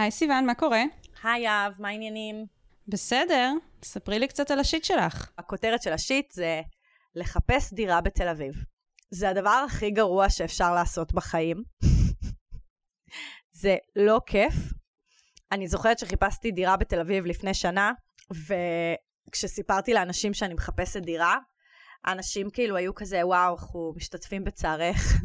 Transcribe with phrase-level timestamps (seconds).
[0.00, 0.82] היי סיוון, מה קורה?
[1.22, 2.46] היי אב, מה העניינים?
[2.88, 3.52] בסדר,
[3.82, 5.30] ספרי לי קצת על השיט שלך.
[5.38, 6.60] הכותרת של השיט זה
[7.14, 8.54] לחפש דירה בתל אביב.
[9.10, 11.62] זה הדבר הכי גרוע שאפשר לעשות בחיים.
[13.52, 14.54] זה לא כיף.
[15.52, 17.92] אני זוכרת שחיפשתי דירה בתל אביב לפני שנה,
[19.28, 21.36] וכשסיפרתי לאנשים שאני מחפשת דירה,
[22.04, 25.22] האנשים כאילו היו כזה, וואו, אנחנו משתתפים בצערך.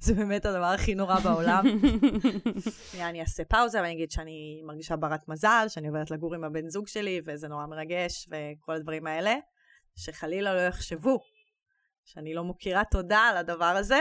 [0.00, 1.64] זה באמת הדבר הכי נורא בעולם.
[2.90, 6.68] שנייה, אני אעשה פאוזה ואני אגיד שאני מרגישה ברת מזל, שאני עוברת לגור עם הבן
[6.68, 9.34] זוג שלי, וזה נורא מרגש, וכל הדברים האלה,
[9.96, 11.18] שחלילה לא יחשבו
[12.04, 14.00] שאני לא מוקירה תודה על הדבר הזה.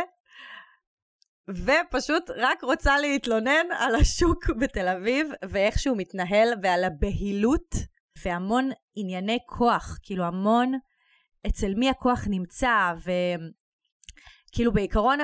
[1.50, 7.76] ופשוט רק רוצה להתלונן על השוק בתל אביב, ואיך שהוא מתנהל, ועל הבהילות,
[8.26, 10.72] והמון ענייני כוח, כאילו המון
[11.48, 13.12] אצל מי הכוח נמצא, ו...
[14.56, 15.20] כאילו בעיקרון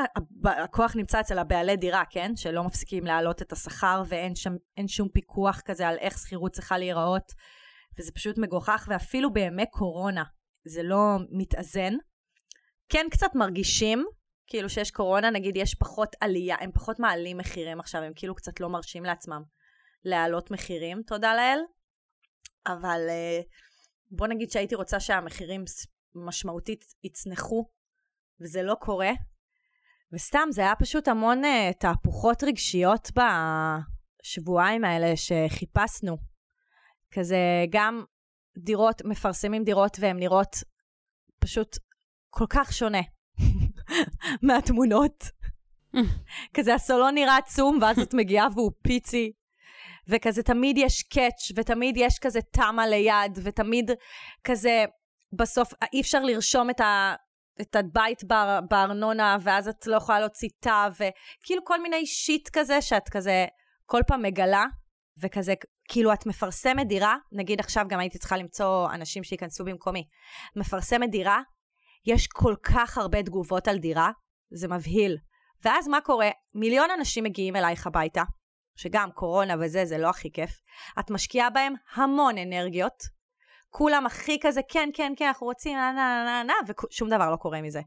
[0.46, 2.36] הכוח נמצא אצל הבעלי דירה, כן?
[2.36, 4.56] שלא מפסיקים להעלות את השכר ואין שם,
[4.88, 7.34] שום פיקוח כזה על איך שכירות צריכה להיראות,
[8.00, 10.24] וזה פשוט מגוחך, ואפילו בימי קורונה
[10.66, 11.94] זה לא מתאזן.
[12.90, 14.06] כן קצת מרגישים,
[14.48, 18.60] כאילו שיש קורונה, נגיד יש פחות עלייה, הם פחות מעלים מחירים עכשיו, הם כאילו קצת
[18.60, 19.44] לא מרשים לעצמם
[20.04, 21.60] להעלות מחירים, תודה לאל.
[22.68, 23.42] אבל אה,
[24.12, 25.64] בוא נגיד שהייתי רוצה שהמחירים
[26.16, 27.70] משמעותית יצנחו
[28.42, 29.12] וזה לא קורה.
[30.14, 36.18] וסתם, זה היה פשוט המון uh, תהפוכות רגשיות בשבועיים האלה שחיפשנו.
[37.12, 37.38] כזה
[37.70, 38.04] גם
[38.58, 40.56] דירות, מפרסמים דירות והן נראות
[41.40, 41.78] פשוט
[42.30, 43.02] כל כך שונה
[44.48, 45.24] מהתמונות.
[46.56, 49.32] כזה הסלון נראה עצום, ואז את מגיעה והוא פיצי.
[50.08, 53.92] וכזה תמיד יש קאץ', ותמיד יש כזה תמה ליד, ותמיד
[54.44, 54.86] כזה,
[55.34, 57.16] בסוף אי אפשר לרשום את ה...
[57.62, 62.82] את הבית בר, בארנונה, ואז את לא יכולה להוציא תא, וכאילו כל מיני שיט כזה,
[62.82, 63.46] שאת כזה
[63.86, 64.66] כל פעם מגלה,
[65.22, 65.54] וכזה,
[65.90, 70.04] כאילו את מפרסמת דירה, נגיד עכשיו גם הייתי צריכה למצוא אנשים שייכנסו במקומי,
[70.56, 71.42] מפרסמת דירה,
[72.06, 74.12] יש כל כך הרבה תגובות על דירה,
[74.52, 75.18] זה מבהיל.
[75.64, 76.30] ואז מה קורה?
[76.54, 78.24] מיליון אנשים מגיעים אלייך הביתה,
[78.76, 80.52] שגם קורונה וזה, זה לא הכי כיף.
[81.00, 83.19] את משקיעה בהם המון אנרגיות,
[83.70, 87.36] כולם הכי כזה, כן, כן, כן, אנחנו רוצים, נה, נה, נה, נה, ושום דבר לא
[87.36, 87.82] קורה מזה.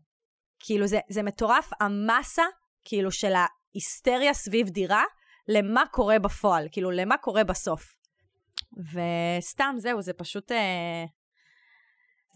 [0.59, 2.43] כאילו, זה, זה מטורף, המסה,
[2.85, 5.05] כאילו, של ההיסטריה סביב דירה,
[5.49, 7.95] למה קורה בפועל, כאילו, למה קורה בסוף.
[8.93, 10.53] וסתם, זהו, זה פשוט...
[10.53, 11.05] אה...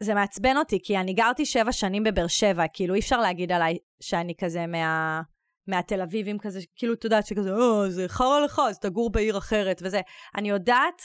[0.01, 3.79] זה מעצבן אותי, כי אני גרתי שבע שנים בבאר שבע, כאילו, אי אפשר להגיד עליי
[4.01, 5.23] שאני כזה מה...
[5.67, 9.83] מהתל אביבים כזה, כאילו, את יודעת שכזה, אה, זה חרא לך, אז תגור בעיר אחרת
[9.85, 10.01] וזה.
[10.35, 11.03] אני יודעת,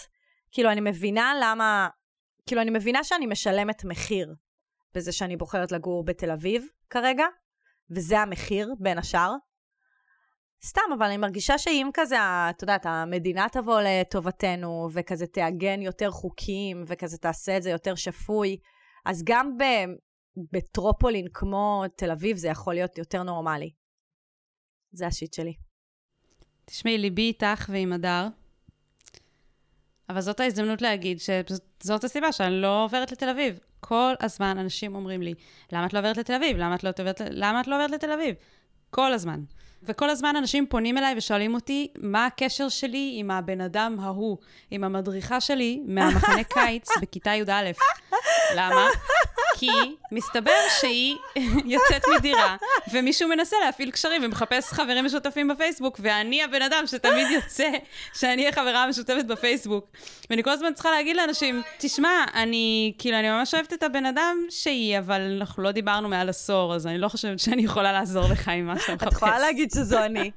[0.52, 1.90] כאילו, אני מבינה למה
[2.46, 4.36] כאילו, אני מבינה שאני משלמת מחיר
[4.96, 7.26] בזה שאני בוחרת לגור בתל אביב כרגע,
[7.90, 9.32] וזה המחיר, בין השאר.
[10.66, 12.16] סתם, אבל אני מרגישה שאם כזה,
[12.50, 18.58] את יודעת, המדינה תבוא לטובתנו, וכזה תעגן יותר חוקים, וכזה תעשה את זה יותר שפוי,
[19.06, 19.58] אז גם
[20.38, 23.72] במטרופולין כמו תל אביב זה יכול להיות יותר נורמלי.
[24.92, 25.54] זה השיט שלי.
[26.66, 28.28] תשמעי, ליבי איתך ועם הדר.
[30.10, 33.60] אבל זאת ההזדמנות להגיד שזאת הסיבה שאני לא עוברת לתל אביב.
[33.80, 35.34] כל הזמן אנשים אומרים לי,
[35.72, 36.58] למה את לא עוברת לתל אביב?
[36.58, 38.36] למה את לא עוברת, למה את לא עוברת לתל אביב?
[38.90, 39.40] כל הזמן.
[39.84, 44.38] וכל הזמן אנשים פונים אליי ושואלים אותי, מה הקשר שלי עם הבן אדם ההוא,
[44.72, 47.72] עם המדריכה שלי מהמחנה קיץ בכיתה י"א.
[48.56, 48.86] למה?
[49.58, 49.70] כי
[50.12, 51.16] מסתבר שהיא
[51.66, 52.56] יוצאת מדירה,
[52.92, 57.70] ומישהו מנסה להפעיל קשרים ומחפש חברים משותפים בפייסבוק, ואני הבן אדם שתמיד יוצא
[58.14, 59.92] שאני אהיה חברה משותפת בפייסבוק.
[60.30, 64.38] ואני כל הזמן צריכה להגיד לאנשים, תשמע, אני, כאילו, אני ממש אוהבת את הבן אדם
[64.50, 68.48] שהיא, אבל אנחנו לא דיברנו מעל עשור, אז אני לא חושבת שאני יכולה לעזור לך
[68.48, 69.08] עם מה שאתה מחפש.
[69.08, 70.32] את יכולה להגיד שזו אני.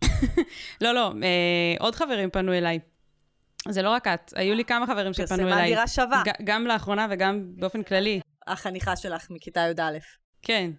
[0.80, 2.78] לא, לא, אה, עוד חברים פנו אליי.
[3.68, 5.50] זה לא רק את, היו לי כמה חברים שפנו אליי.
[5.50, 6.22] פרסמה דירה שווה.
[6.44, 8.20] גם לאחרונה וגם באופן כללי.
[8.46, 9.98] החניכה שלך מכיתה י"א.
[10.42, 10.70] כן.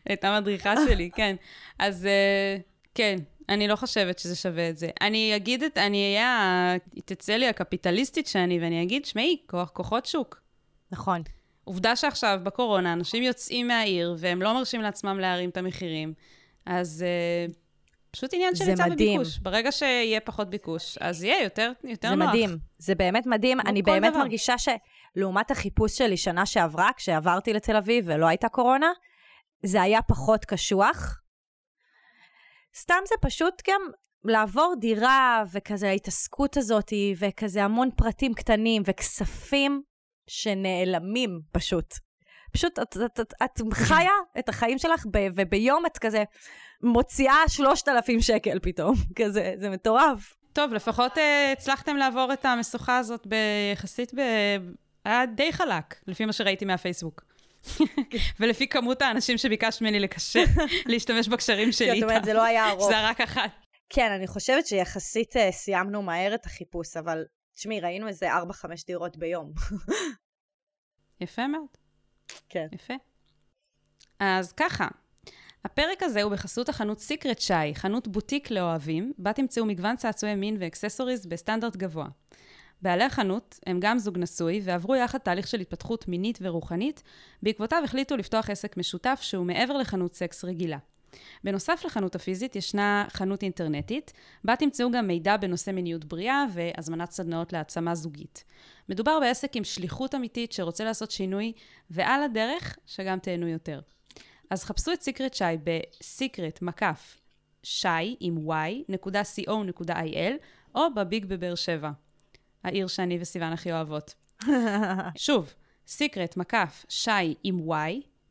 [0.05, 1.35] הייתה מדריכה שלי, כן.
[1.79, 2.61] אז uh,
[2.95, 3.15] כן,
[3.49, 4.89] אני לא חושבת שזה שווה את זה.
[5.01, 6.75] אני אגיד את, אני אהיה,
[7.05, 10.41] תצא לי הקפיטליסטית שאני, ואני אגיד, שמעי, כוח, כוחות שוק.
[10.91, 11.21] נכון.
[11.63, 16.13] עובדה שעכשיו, בקורונה, אנשים יוצאים מהעיר, והם לא מרשים לעצמם להרים את המחירים.
[16.65, 17.62] אז uh,
[18.13, 19.39] פשוט עניין של היצע וביקוש.
[19.39, 22.25] ברגע שיהיה פחות ביקוש, אז יהיה יותר, יותר זה נוח.
[22.25, 23.59] זה מדהים, זה באמת מדהים.
[23.59, 24.19] אני באמת דבר.
[24.21, 28.91] מרגישה שלעומת החיפוש שלי שנה שעברה, כשעברתי לתל אביב ולא הייתה קורונה,
[29.63, 31.21] זה היה פחות קשוח.
[32.75, 33.81] סתם זה פשוט גם
[34.23, 39.81] לעבור דירה, וכזה ההתעסקות הזאת, וכזה המון פרטים קטנים, וכספים
[40.27, 41.93] שנעלמים פשוט.
[42.53, 46.23] פשוט את, את, את, את חיה את החיים שלך, ב, וביום את כזה
[46.83, 50.35] מוציאה 3,000 שקל פתאום, כזה, זה מטורף.
[50.53, 51.21] טוב, לפחות uh,
[51.53, 54.19] הצלחתם לעבור את המשוכה הזאת ביחסית ב...
[55.05, 57.23] היה די חלק, לפי מה שראיתי מהפייסבוק.
[58.39, 60.43] ולפי כמות האנשים שביקשת ממני לקשר,
[60.85, 61.99] להשתמש בקשרים שלי איתה.
[61.99, 62.89] זאת אומרת, זה לא היה ארוך.
[62.89, 63.51] זה רק אחת.
[63.89, 67.23] כן, אני חושבת שיחסית uh, סיימנו מהר את החיפוש, אבל
[67.55, 68.39] תשמעי, ראינו איזה 4-5
[68.87, 69.53] דירות ביום.
[71.21, 71.82] יפה מאוד.
[72.49, 72.67] כן.
[72.71, 72.93] יפה.
[74.19, 74.87] אז ככה,
[75.65, 80.57] הפרק הזה הוא בחסות החנות סיקרט שי, חנות בוטיק לאוהבים, בה תמצאו מגוון צעצועי מין
[80.59, 82.07] ו accessories בסטנדרט גבוה.
[82.81, 87.03] בעלי החנות הם גם זוג נשוי ועברו יחד תהליך של התפתחות מינית ורוחנית,
[87.43, 90.77] בעקבותיו החליטו לפתוח עסק משותף שהוא מעבר לחנות סקס רגילה.
[91.43, 94.13] בנוסף לחנות הפיזית ישנה חנות אינטרנטית,
[94.43, 98.43] בה תמצאו גם מידע בנושא מיניות בריאה והזמנת סדנאות להעצמה זוגית.
[98.89, 101.53] מדובר בעסק עם שליחות אמיתית שרוצה לעשות שינוי,
[101.89, 103.79] ועל הדרך שגם תהנו יותר.
[104.49, 107.17] אז חפשו את סיקרט שי בסיקרט מקף
[107.63, 110.33] שי עם y.co.il
[110.75, 111.91] או בביג בבאר שבע,
[112.63, 114.13] העיר שאני וסיוון הכי אוהבות.
[115.15, 115.53] שוב,
[115.87, 117.59] סיקרט מקף שי עם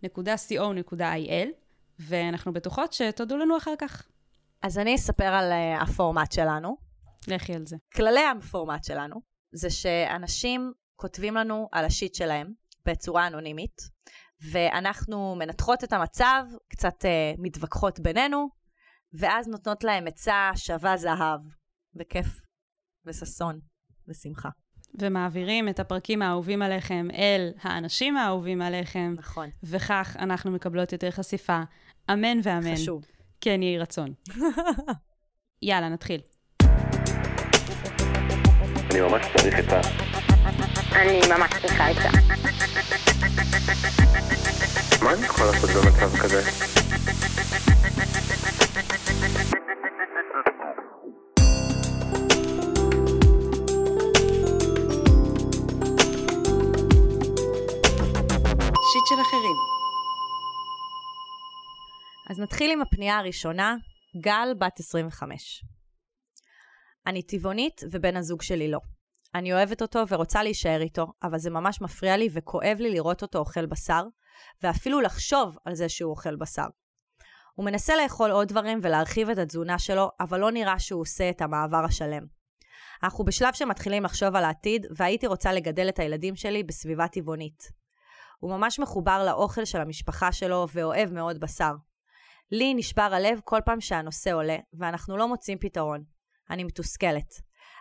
[0.04, 1.61] y.co.il
[2.08, 4.08] ואנחנו בטוחות שתודו לנו אחר כך.
[4.62, 6.76] אז אני אספר על uh, הפורמט שלנו.
[7.28, 7.76] לכי על זה.
[7.94, 9.20] כללי הפורמט שלנו
[9.52, 12.52] זה שאנשים כותבים לנו על השיט שלהם
[12.86, 13.82] בצורה אנונימית,
[14.50, 17.06] ואנחנו מנתחות את המצב, קצת uh,
[17.38, 18.48] מתווכחות בינינו,
[19.12, 21.40] ואז נותנות להם עצה שווה זהב,
[21.94, 22.26] בכיף,
[23.06, 23.60] וששון,
[24.08, 24.48] ושמחה.
[25.00, 29.14] ומעבירים את הפרקים האהובים עליכם אל האנשים האהובים עליכם.
[29.18, 29.50] נכון.
[29.62, 31.60] וכך אנחנו מקבלות יותר חשיפה.
[32.10, 32.74] אמן ואמן.
[32.74, 33.04] חשוב.
[33.40, 34.12] כן יהי רצון.
[35.62, 36.20] יאללה, נתחיל.
[38.90, 39.80] אני ממש צריך את ה...
[40.92, 42.08] אני ממש צריכה את זה.
[45.02, 46.42] מה אני יכול לעשות במצב כזה?
[58.92, 59.56] שיט של אחרים.
[62.32, 63.76] אז נתחיל עם הפנייה הראשונה,
[64.20, 65.64] גל, בת 25.
[67.06, 68.78] אני טבעונית ובן הזוג שלי לא.
[69.34, 73.38] אני אוהבת אותו ורוצה להישאר איתו, אבל זה ממש מפריע לי וכואב לי לראות אותו
[73.38, 74.04] אוכל בשר,
[74.62, 76.66] ואפילו לחשוב על זה שהוא אוכל בשר.
[77.54, 81.42] הוא מנסה לאכול עוד דברים ולהרחיב את התזונה שלו, אבל לא נראה שהוא עושה את
[81.42, 82.22] המעבר השלם.
[83.02, 87.62] אנחנו בשלב שמתחילים לחשוב על העתיד, והייתי רוצה לגדל את הילדים שלי בסביבה טבעונית.
[88.38, 91.72] הוא ממש מחובר לאוכל של המשפחה שלו ואוהב מאוד בשר.
[92.52, 96.04] לי נשבר הלב כל פעם שהנושא עולה, ואנחנו לא מוצאים פתרון.
[96.50, 97.34] אני מתוסכלת.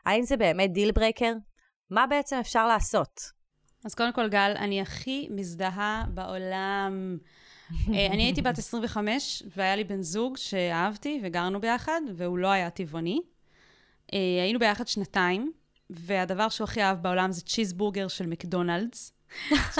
[0.05, 1.33] האם זה באמת deal breaker?
[1.89, 3.21] מה בעצם אפשר לעשות?
[3.85, 7.17] אז קודם כל, גל, אני הכי מזדהה בעולם.
[7.93, 12.69] אה, אני הייתי בת 25, והיה לי בן זוג שאהבתי וגרנו ביחד, והוא לא היה
[12.69, 13.21] טבעוני.
[14.13, 15.51] אה, היינו ביחד שנתיים,
[15.89, 19.13] והדבר שהוא הכי אהב בעולם זה צ'יזבורגר של מקדונלדס.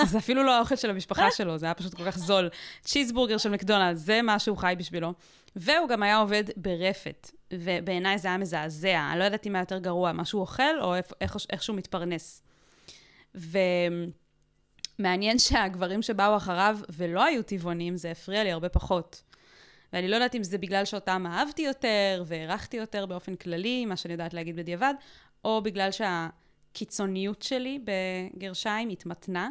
[0.06, 2.50] זה אפילו לא האוכל של המשפחה שלו, זה היה פשוט כל כך זול.
[2.84, 5.14] צ'יזבורגר של מקדונלדס, זה מה שהוא חי בשבילו.
[5.56, 9.10] והוא גם היה עובד ברפת, ובעיניי זה היה מזעזע.
[9.12, 12.44] אני לא יודעת אם היה יותר גרוע, מה שהוא אוכל, או איך, איך, שהוא מתפרנס.
[15.00, 19.24] ומעניין שהגברים שבאו אחריו ולא היו טבעונים, זה הפריע לי הרבה פחות.
[19.94, 24.14] ואני לא יודעת אם זה בגלל שאותם אהבתי יותר והערכתי יותר באופן כללי, מה שאני
[24.14, 24.94] יודעת להגיד בדיעבד,
[25.46, 25.92] או בגלל
[26.72, 29.50] שהקיצוניות שלי, בגרשיים, התמתנה,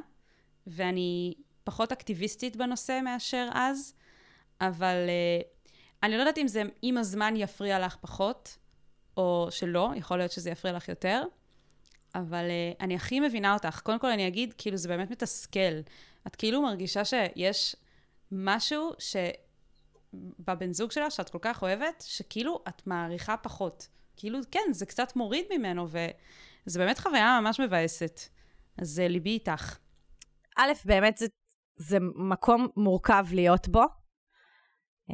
[0.67, 1.35] ואני
[1.65, 3.95] פחות אקטיביסטית בנושא מאשר אז,
[4.61, 5.47] אבל uh,
[6.03, 8.57] אני לא יודעת אם זה עם הזמן יפריע לך פחות,
[9.17, 11.23] או שלא, יכול להיות שזה יפריע לך יותר,
[12.15, 13.81] אבל uh, אני הכי מבינה אותך.
[13.81, 15.81] קודם כל אני אגיד, כאילו זה באמת מתסכל.
[16.27, 17.77] את כאילו מרגישה שיש
[18.33, 19.17] משהו ש...
[20.39, 23.89] בבן זוג שלה, שאת כל כך אוהבת, שכאילו את מעריכה פחות.
[24.17, 25.89] כאילו, כן, זה קצת מוריד ממנו,
[26.67, 28.21] וזה באמת חוויה ממש מבאסת.
[28.79, 29.79] אז uh, ליבי איתך.
[30.59, 31.27] א', באמת זה,
[31.77, 33.83] זה מקום מורכב להיות בו.
[35.11, 35.13] Um,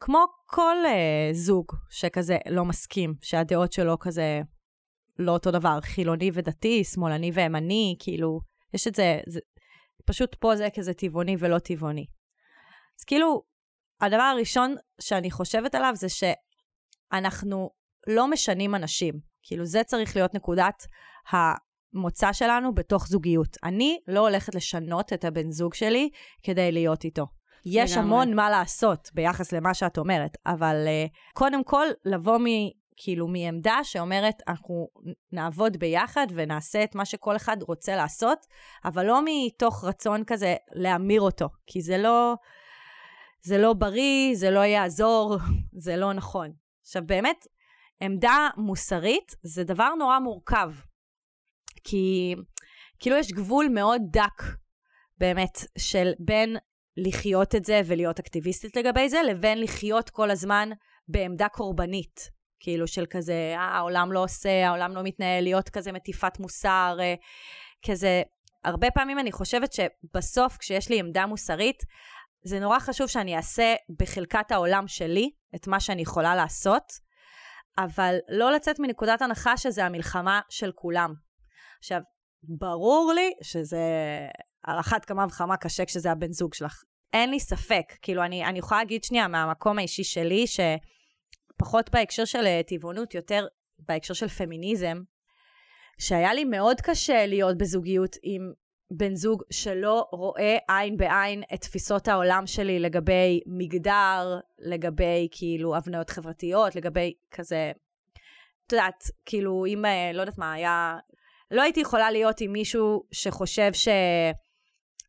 [0.00, 4.40] כמו כל uh, זוג שכזה לא מסכים, שהדעות שלו כזה
[5.18, 8.40] לא אותו דבר, חילוני ודתי, שמאלני וימני, כאילו,
[8.74, 9.40] יש את זה, זה
[10.04, 12.06] פשוט פה זה כזה טבעוני ולא טבעוני.
[12.98, 13.42] אז כאילו,
[14.00, 17.70] הדבר הראשון שאני חושבת עליו זה שאנחנו
[18.06, 19.29] לא משנים אנשים.
[19.42, 20.86] כאילו, זה צריך להיות נקודת
[21.30, 23.56] המוצא שלנו בתוך זוגיות.
[23.64, 26.10] אני לא הולכת לשנות את הבן זוג שלי
[26.42, 27.26] כדי להיות איתו.
[27.64, 28.06] יש לגמרי.
[28.06, 32.44] המון מה לעשות ביחס למה שאת אומרת, אבל uh, קודם כל, לבוא מ...
[33.02, 34.88] כאילו מעמדה שאומרת, אנחנו
[35.32, 38.46] נעבוד ביחד ונעשה את מה שכל אחד רוצה לעשות,
[38.84, 42.34] אבל לא מתוך רצון כזה להמיר אותו, כי זה לא,
[43.42, 45.36] זה לא בריא, זה לא יעזור,
[45.84, 46.52] זה לא נכון.
[46.82, 47.46] עכשיו באמת,
[48.00, 50.70] עמדה מוסרית זה דבר נורא מורכב,
[51.84, 52.34] כי
[53.00, 54.42] כאילו יש גבול מאוד דק
[55.18, 56.56] באמת של בין
[56.96, 60.70] לחיות את זה ולהיות אקטיביסטית לגבי זה, לבין לחיות כל הזמן
[61.08, 62.40] בעמדה קורבנית.
[62.60, 67.14] כאילו של כזה, אה, העולם לא עושה, העולם לא מתנהל, להיות כזה מטיפת מוסר, אה,
[67.86, 68.22] כזה.
[68.64, 71.82] הרבה פעמים אני חושבת שבסוף, כשיש לי עמדה מוסרית,
[72.44, 76.92] זה נורא חשוב שאני אעשה בחלקת העולם שלי את מה שאני יכולה לעשות,
[77.78, 81.14] אבל לא לצאת מנקודת הנחה שזה המלחמה של כולם.
[81.78, 82.00] עכשיו,
[82.42, 83.78] ברור לי שזה
[84.62, 86.82] על אחת כמה וכמה קשה כשזה הבן זוג שלך.
[87.12, 92.46] אין לי ספק, כאילו, אני, אני יכולה להגיד שנייה מהמקום האישי שלי, שפחות בהקשר של
[92.46, 93.46] אה, טבעונות, יותר
[93.78, 95.02] בהקשר של פמיניזם,
[95.98, 98.52] שהיה לי מאוד קשה להיות בזוגיות עם
[98.90, 106.10] בן זוג שלא רואה עין בעין את תפיסות העולם שלי לגבי מגדר, לגבי כאילו הבניות
[106.10, 107.72] חברתיות, לגבי כזה,
[108.66, 110.98] את יודעת, כאילו אם, אה, לא יודעת מה, היה...
[111.50, 113.88] לא הייתי יכולה להיות עם מישהו שחושב ש...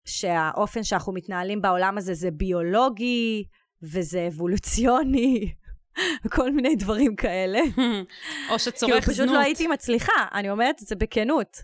[0.06, 3.44] שהאופן שאנחנו מתנהלים בעולם הזה זה ביולוגי,
[3.84, 5.54] וזה אבולוציוני,
[6.36, 7.60] כל מיני דברים כאלה.
[8.50, 9.04] או שצורך זנות.
[9.04, 11.58] כאילו פשוט לא הייתי מצליחה, אני אומרת את זה בכנות.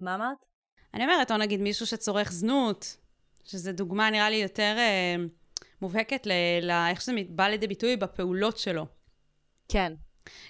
[0.00, 0.47] מה אמרת?
[0.94, 2.96] אני אומרת, או נגיד מישהו שצורך זנות,
[3.44, 5.16] שזו דוגמה נראה לי יותר אה,
[5.82, 6.26] מובהקת
[6.62, 8.86] לאיך שזה בא לידי ביטוי בפעולות שלו.
[9.68, 9.92] כן.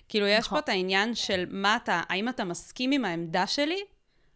[0.08, 0.58] כאילו, יש נכון.
[0.58, 3.80] פה את העניין של מה אתה, האם אתה מסכים עם העמדה שלי,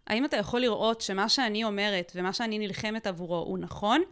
[0.06, 4.02] האם אתה יכול לראות שמה שאני אומרת ומה שאני נלחמת עבורו הוא נכון,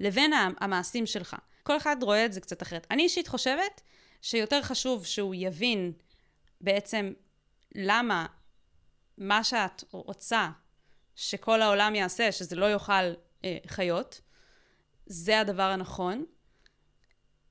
[0.00, 1.36] לבין המעשים שלך.
[1.62, 2.86] כל אחד רואה את זה קצת אחרת.
[2.90, 3.80] אני אישית חושבת
[4.22, 5.92] שיותר חשוב שהוא יבין
[6.60, 7.12] בעצם
[7.74, 8.26] למה
[9.18, 10.48] מה שאת רוצה
[11.16, 12.92] שכל העולם יעשה, שזה לא יאכל
[13.44, 14.20] אה, חיות,
[15.06, 16.24] זה הדבר הנכון,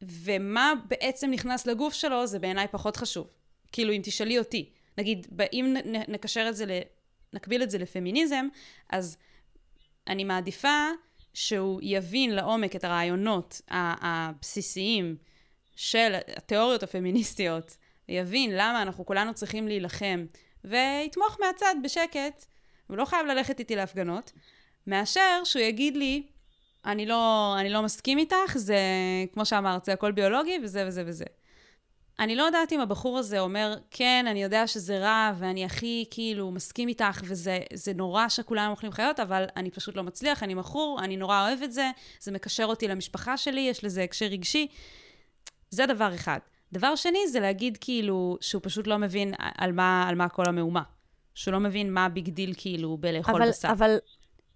[0.02, 3.28] ומה בעצם נכנס לגוף שלו זה בעיניי פחות חשוב.
[3.72, 5.76] כאילו, אם תשאלי אותי, נגיד, אם
[6.08, 6.82] נקשר את זה
[7.34, 8.48] נקביל את זה לפמיניזם,
[8.90, 9.18] אז
[10.08, 10.90] אני מעדיפה
[11.34, 15.16] שהוא יבין לעומק את הרעיונות הבסיסיים
[15.76, 17.78] של התיאוריות הפמיניסטיות,
[18.10, 20.26] יבין למה אנחנו כולנו צריכים להילחם,
[20.64, 22.46] ויתמוך מהצד בשקט,
[22.88, 24.32] הוא לא חייב ללכת איתי להפגנות,
[24.88, 26.24] מאשר שהוא יגיד לי,
[26.86, 28.78] אני לא, אני לא מסכים איתך, זה,
[29.34, 31.26] כמו שאמרת, זה הכל ביולוגי, וזה וזה וזה.
[32.20, 36.52] אני לא יודעת אם הבחור הזה אומר, כן, אני יודע שזה רע, ואני הכי כאילו
[36.52, 41.18] מסכים איתך, וזה נורא שכולם אוכלים חיות, אבל אני פשוט לא מצליח, אני מכור, אני
[41.18, 44.68] נורא אוהב את זה, זה מקשר אותי למשפחה שלי, יש לזה הקשר רגשי.
[45.70, 46.40] זה דבר אחד.
[46.74, 50.82] דבר שני זה להגיד כאילו שהוא פשוט לא מבין על מה, על מה כל המהומה.
[51.36, 53.72] שהוא לא מבין מה ה big deal כאילו בלאכול, אבל, בשר.
[53.72, 53.98] אבל...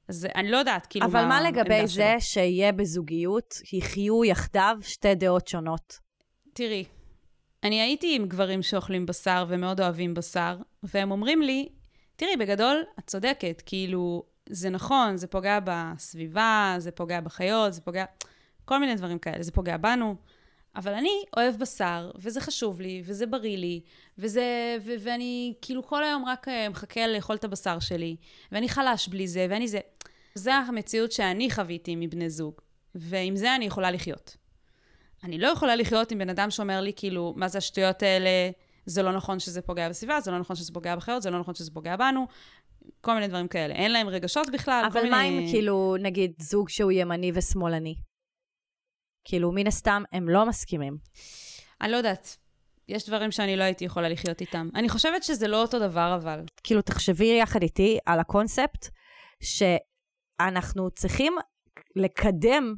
[0.07, 2.21] אז אני לא יודעת כאילו אבל מה מה לגבי זה שלו.
[2.21, 5.99] שיהיה בזוגיות, יחיו יחדיו שתי דעות שונות?
[6.53, 6.85] תראי,
[7.63, 11.69] אני הייתי עם גברים שאוכלים בשר ומאוד אוהבים בשר, והם אומרים לי,
[12.15, 18.05] תראי, בגדול, את צודקת, כאילו, זה נכון, זה פוגע בסביבה, זה פוגע בחיות, זה פוגע...
[18.65, 20.15] כל מיני דברים כאלה, זה פוגע בנו.
[20.79, 23.81] אבל אני אוהב בשר, וזה חשוב לי, וזה בריא לי,
[24.17, 24.77] וזה...
[24.85, 28.15] ו- ואני כאילו כל היום רק אה, מחכה לאכול את הבשר שלי,
[28.51, 29.79] ואני חלש בלי זה, ואני זה...
[30.35, 32.53] זה המציאות שאני חוויתי מבני זוג,
[32.95, 34.37] ועם זה אני יכולה לחיות.
[35.23, 38.29] אני לא יכולה לחיות עם בן אדם שאומר לי, כאילו, מה זה השטויות האלה,
[38.85, 41.55] זה לא נכון שזה פוגע בסביבה, זה לא נכון שזה פוגע בחיות, זה לא נכון
[41.55, 42.27] שזה פוגע בנו,
[43.01, 43.73] כל מיני דברים כאלה.
[43.73, 45.09] אין להם רגשות בכלל, כל מיני...
[45.09, 47.95] אבל מה אם כאילו, נגיד, זוג שהוא ימני ושמאלני?
[49.29, 50.97] כאילו, מן הסתם, הם לא מסכימים.
[51.81, 52.37] אני לא יודעת.
[52.87, 54.69] יש דברים שאני לא הייתי יכולה לחיות איתם.
[54.75, 56.43] אני חושבת שזה לא אותו דבר, אבל.
[56.63, 58.89] כאילו, תחשבי יחד איתי על הקונספט
[59.43, 61.33] שאנחנו צריכים
[61.95, 62.75] לקדם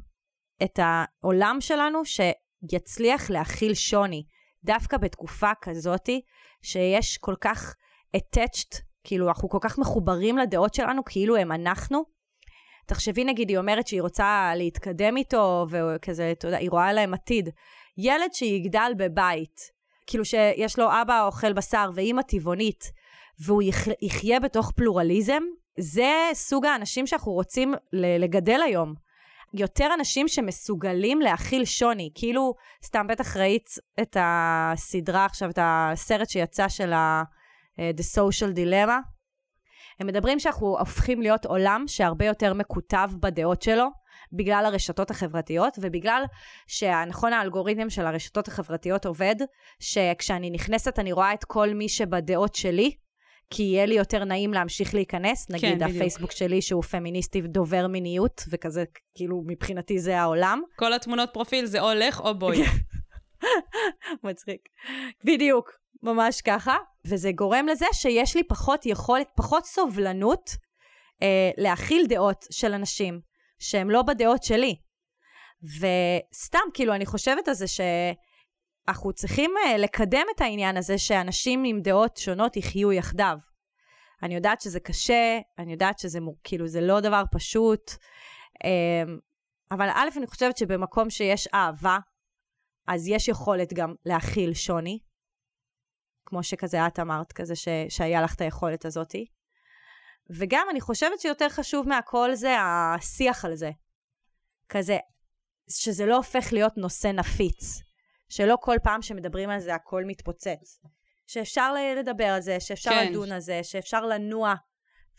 [0.62, 4.24] את העולם שלנו שיצליח להכיל שוני.
[4.64, 6.20] דווקא בתקופה כזאתי,
[6.62, 7.74] שיש כל כך
[8.16, 12.04] attached, כאילו אנחנו כל כך מחוברים לדעות שלנו, כאילו הם אנחנו.
[12.86, 17.48] תחשבי נגיד, היא אומרת שהיא רוצה להתקדם איתו, וכזה, אתה יודע, היא רואה להם עתיד.
[17.98, 19.60] ילד שיגדל בבית,
[20.06, 22.84] כאילו שיש לו אבא אוכל בשר ואימא טבעונית,
[23.44, 23.62] והוא
[24.02, 25.42] יחיה בתוך פלורליזם,
[25.78, 28.94] זה סוג האנשים שאנחנו רוצים לגדל היום.
[29.54, 32.10] יותר אנשים שמסוגלים להכיל שוני.
[32.14, 33.68] כאילו, סתם בטח ראית
[34.02, 37.22] את הסדרה עכשיו, את הסרט שיצא של ה-
[37.76, 39.11] uh, The Social Dilemma.
[40.00, 43.86] הם מדברים שאנחנו הופכים להיות עולם שהרבה יותר מקוטב בדעות שלו,
[44.32, 46.24] בגלל הרשתות החברתיות, ובגלל
[46.66, 49.36] שנכון האלגוריתם של הרשתות החברתיות עובד,
[49.80, 52.92] שכשאני נכנסת אני רואה את כל מי שבדעות שלי,
[53.50, 55.90] כי יהיה לי יותר נעים להמשיך להיכנס, נגיד כן, בדיוק.
[55.90, 58.84] הפייסבוק שלי שהוא פמיניסטי דובר מיניות, וכזה,
[59.14, 60.62] כאילו, מבחינתי זה העולם.
[60.76, 62.62] כל התמונות פרופיל זה או לך או בואי.
[64.24, 64.68] מצחיק.
[65.24, 65.72] בדיוק,
[66.02, 66.76] ממש ככה.
[67.04, 70.50] וזה גורם לזה שיש לי פחות יכולת, פחות סובלנות
[71.22, 73.20] אה, להכיל דעות של אנשים
[73.58, 74.76] שהם לא בדעות שלי.
[75.62, 81.80] וסתם, כאילו, אני חושבת על זה שאנחנו צריכים אה, לקדם את העניין הזה שאנשים עם
[81.80, 83.36] דעות שונות יחיו יחדיו.
[84.22, 87.90] אני יודעת שזה קשה, אני יודעת שזה מור- כאילו, זה לא דבר פשוט,
[88.64, 89.14] אה,
[89.70, 91.98] אבל א', אני חושבת שבמקום שיש אהבה,
[92.88, 94.98] אז יש יכולת גם להכיל שוני,
[96.26, 99.26] כמו שכזה את אמרת, כזה ש, שהיה לך את היכולת הזאתי.
[100.30, 103.70] וגם אני חושבת שיותר חשוב מהכל זה השיח על זה.
[104.68, 104.98] כזה,
[105.70, 107.82] שזה לא הופך להיות נושא נפיץ.
[108.28, 110.80] שלא כל פעם שמדברים על זה הכל מתפוצץ.
[111.26, 113.08] שאפשר לדבר על זה, שאפשר כן.
[113.10, 114.54] לדון על זה, שאפשר לנוע.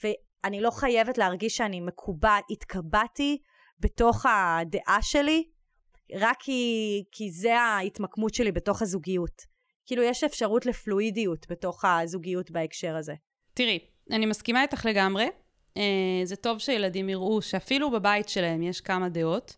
[0.04, 3.38] ואני לא חייבת להרגיש שאני מקובע, התקבעתי
[3.80, 5.50] בתוך הדעה שלי,
[6.16, 9.53] רק כי, כי זה ההתמקמות שלי בתוך הזוגיות.
[9.86, 13.14] כאילו, יש אפשרות לפלואידיות בתוך הזוגיות בהקשר הזה.
[13.54, 13.80] תראי,
[14.12, 15.28] אני מסכימה איתך לגמרי.
[15.78, 15.82] Uh,
[16.24, 19.58] זה טוב שילדים יראו שאפילו בבית שלהם יש כמה דעות,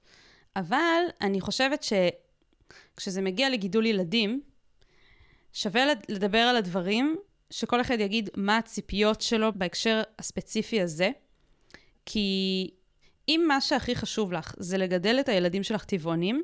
[0.56, 4.42] אבל אני חושבת שכשזה מגיע לגידול ילדים,
[5.54, 7.16] שווה לד- לדבר על הדברים,
[7.50, 11.10] שכל אחד יגיד מה הציפיות שלו בהקשר הספציפי הזה,
[12.06, 12.70] כי
[13.30, 16.44] אם מה שהכי חשוב לך זה לגדל את הילדים שלך טבעונים,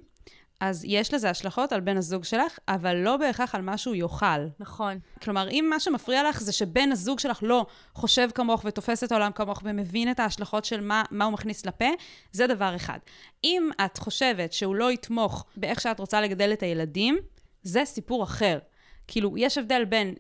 [0.62, 4.48] אז יש לזה השלכות על בן הזוג שלך, אבל לא בהכרח על מה שהוא יאכל.
[4.60, 5.00] נכון.
[5.22, 9.32] כלומר, אם מה שמפריע לך זה שבן הזוג שלך לא חושב כמוך ותופס את העולם
[9.32, 11.86] כמוך ומבין את ההשלכות של מה, מה הוא מכניס לפה,
[12.32, 13.00] זה דבר אחד.
[13.44, 17.18] אם את חושבת שהוא לא יתמוך באיך שאת רוצה לגדל את הילדים,
[17.64, 18.60] זה סיפור אחר.
[19.08, 20.14] כאילו, יש הבדל בין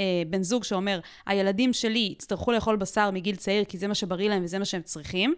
[0.00, 4.28] אה, בן זוג שאומר, הילדים שלי יצטרכו לאכול בשר מגיל צעיר כי זה מה שבריא
[4.28, 5.34] להם וזה מה שהם צריכים,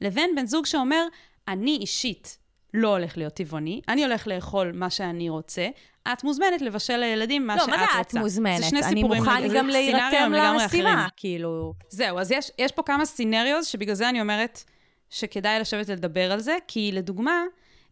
[0.00, 1.04] לבין בן זוג שאומר,
[1.48, 2.38] אני אישית
[2.74, 5.68] לא הולך להיות טבעוני, אני הולך לאכול מה שאני רוצה,
[6.12, 7.92] את מוזמנת לבשל לילדים מה לא, שאת מה רוצה.
[7.94, 8.58] זה את מוזמנת?
[8.58, 11.08] זה שני אני סיפורים מוכן לגמרי- גם להירתם למשימה.
[11.16, 11.74] כאילו.
[11.88, 14.64] זהו, אז יש, יש פה כמה סצנריוז שבגלל זה אני אומרת
[15.10, 17.42] שכדאי לשבת ולדבר על זה, כי לדוגמה,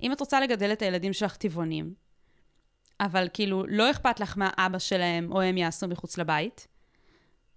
[0.03, 1.95] אם את רוצה לגדל את הילדים שלך טבעונים,
[3.01, 6.67] אבל כאילו לא אכפת לך מה אבא שלהם או הם יעשו מחוץ לבית,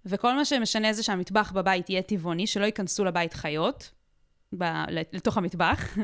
[0.06, 3.90] וכל מה שמשנה זה שהמטבח בבית יהיה טבעוני, שלא ייכנסו לבית חיות,
[4.58, 4.64] ב,
[5.12, 5.96] לתוך המטבח,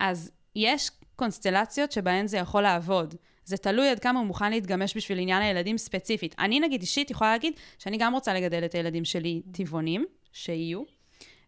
[0.00, 3.14] אז יש קונסטלציות שבהן זה יכול לעבוד.
[3.44, 6.34] זה תלוי עד כמה הוא מוכן להתגמש בשביל עניין הילדים ספציפית.
[6.38, 10.82] אני נגיד אישית יכולה להגיד שאני גם רוצה לגדל את הילדים שלי טבעונים, שיהיו,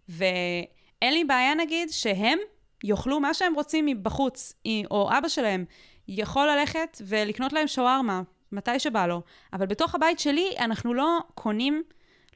[0.09, 2.39] ואין לי בעיה נגיד שהם
[2.85, 4.55] יאכלו מה שהם רוצים מבחוץ,
[4.91, 5.65] או אבא שלהם
[6.09, 9.23] יכול ללכת ולקנות להם שווארמה, מתי שבא לו.
[9.53, 11.83] אבל בתוך הבית שלי אנחנו לא קונים,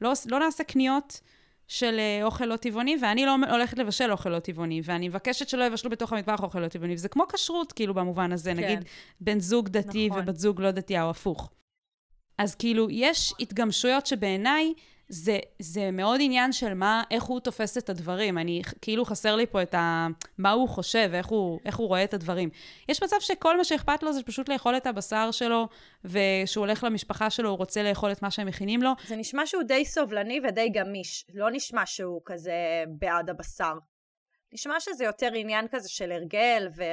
[0.01, 1.21] לא, לא נעשה קניות
[1.67, 5.63] של אה, אוכל לא טבעוני, ואני לא הולכת לבשל אוכל לא טבעוני, ואני מבקשת שלא
[5.63, 8.63] יבשלו בתוך המטבח אוכל לא טבעוני, וזה כמו כשרות, כאילו, במובן הזה, כן.
[8.63, 8.85] נגיד,
[9.21, 10.21] בן זוג דתי נכון.
[10.21, 11.51] ובת זוג לא דתייה, או הפוך.
[12.37, 14.73] אז כאילו, יש התגמשויות שבעיניי
[15.09, 18.37] זה, זה מאוד עניין של מה, איך הוא תופס את הדברים.
[18.37, 20.07] אני, כאילו חסר לי פה את ה...
[20.37, 22.49] מה הוא חושב, איך הוא, איך הוא רואה את הדברים.
[22.89, 25.67] יש מצב שכל מה שאכפת לו זה פשוט לאכול את הבשר שלו,
[26.05, 28.91] וכשהוא הולך למשפחה שלו, הוא רוצה לאכול את מה שהם מכינים לו.
[29.07, 31.25] זה נשמע שהוא די סובלני ודי גמיש.
[31.33, 33.73] לא נשמע שהוא כזה בעד הבשר.
[34.53, 36.83] נשמע שזה יותר עניין כזה של הרגל ו...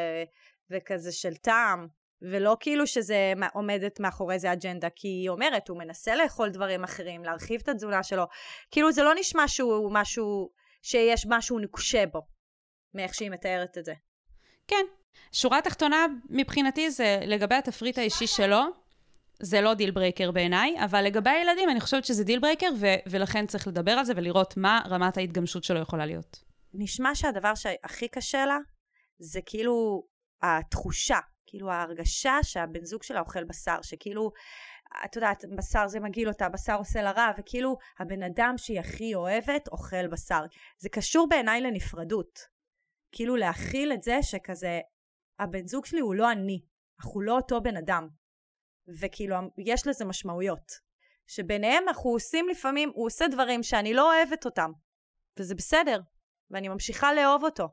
[0.71, 1.87] וכזה של טעם,
[2.31, 7.25] ולא כאילו שזה עומדת מאחורי זה אג'נדה, כי היא אומרת, הוא מנסה לאכול דברים אחרים,
[7.25, 8.25] להרחיב את התזונה שלו.
[8.71, 10.51] כאילו זה לא נשמע שהוא משהו,
[10.83, 12.23] שיש משהו נוקשה בו,
[12.95, 13.95] מאיך שהיא מתארת את זה.
[14.69, 14.85] כן.
[15.33, 18.61] שורה תחתונה, מבחינתי, זה לגבי התפריט האישי שלו,
[19.43, 23.47] זה לא deal breaker בעיניי, אבל לגבי הילדים, אני חושבת שזה deal breaker, ו- ולכן
[23.47, 26.45] צריך לדבר על זה ולראות מה רמת ההתגמשות שלו יכולה להיות.
[26.75, 28.59] נשמע שהדבר שהכי קשה לה
[29.19, 30.05] זה כאילו
[30.43, 31.19] התחושה,
[31.53, 34.33] כאילו ההרגשה שהבן זוג שלה אוכל בשר, שכאילו,
[35.05, 39.15] את יודעת, בשר זה מגעיל אותה, בשר עושה לה רע, וכאילו הבן אדם שהיא הכי
[39.15, 40.41] אוהבת אוכל בשר.
[40.79, 42.39] זה קשור בעיניי לנפרדות.
[43.13, 44.81] כאילו להכיל את זה שכזה,
[45.39, 46.61] הבן זוג שלי הוא לא אני,
[47.01, 48.09] אנחנו לא אותו בן אדם.
[49.01, 50.93] וכאילו, יש לזה משמעויות.
[51.27, 54.71] שביניהם אנחנו עושים לפעמים, הוא עושה דברים שאני לא אוהבת אותם.
[55.39, 56.01] וזה בסדר,
[56.51, 57.69] ואני ממשיכה לאהוב אותו.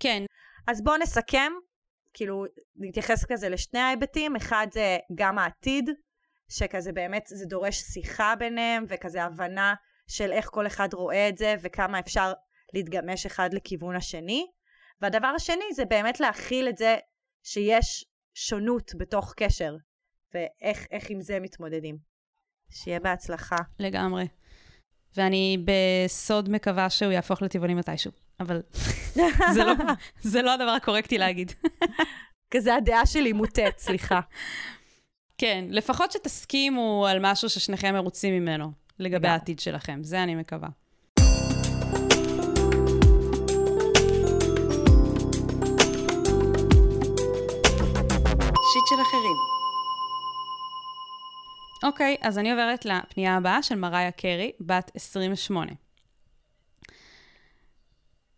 [0.00, 0.22] כן,
[0.68, 1.52] אז בואו נסכם,
[2.16, 2.44] כאילו
[2.76, 5.90] נתייחס כזה לשני ההיבטים, אחד זה גם העתיד,
[6.48, 9.74] שכזה באמת זה דורש שיחה ביניהם, וכזה הבנה
[10.08, 12.32] של איך כל אחד רואה את זה, וכמה אפשר
[12.74, 14.46] להתגמש אחד לכיוון השני,
[15.00, 16.96] והדבר השני זה באמת להכיל את זה
[17.42, 19.76] שיש שונות בתוך קשר,
[20.34, 21.98] ואיך איך עם זה מתמודדים.
[22.70, 23.56] שיהיה בהצלחה.
[23.78, 24.24] לגמרי.
[25.16, 28.62] ואני בסוד מקווה שהוא יהפוך לטבעוני מתישהו, אבל
[29.54, 29.72] זה, לא,
[30.20, 31.52] זה לא הדבר הקורקטי להגיד.
[32.50, 34.20] כזה הדעה שלי מוטט, סליחה.
[35.38, 39.28] כן, לפחות שתסכימו על משהו ששניכם מרוצים ממנו, לגבי.
[39.28, 40.68] העתיד שלכם, זה אני מקווה.
[48.72, 49.55] שיט של אחרים.
[51.86, 55.72] אוקיי, אז אני עוברת לפנייה הבאה של מריה קרי, בת 28.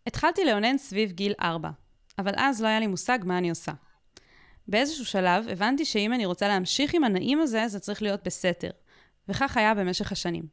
[0.07, 1.69] התחלתי לאונן סביב גיל 4,
[2.19, 3.71] אבל אז לא היה לי מושג מה אני עושה.
[4.67, 8.69] באיזשהו שלב הבנתי שאם אני רוצה להמשיך עם הנעים הזה, זה צריך להיות בסתר.
[9.27, 10.43] וכך היה במשך השנים.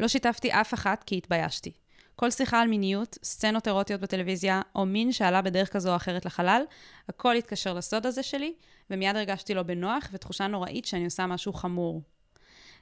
[0.00, 1.72] לא שיתפתי אף אחת כי התביישתי.
[2.16, 6.62] כל שיחה על מיניות, סצנות אירוטיות בטלוויזיה, או מין שעלה בדרך כזו או אחרת לחלל,
[7.08, 8.54] הכל התקשר לסוד הזה שלי,
[8.90, 12.02] ומיד הרגשתי לא בנוח ותחושה נוראית שאני עושה משהו חמור.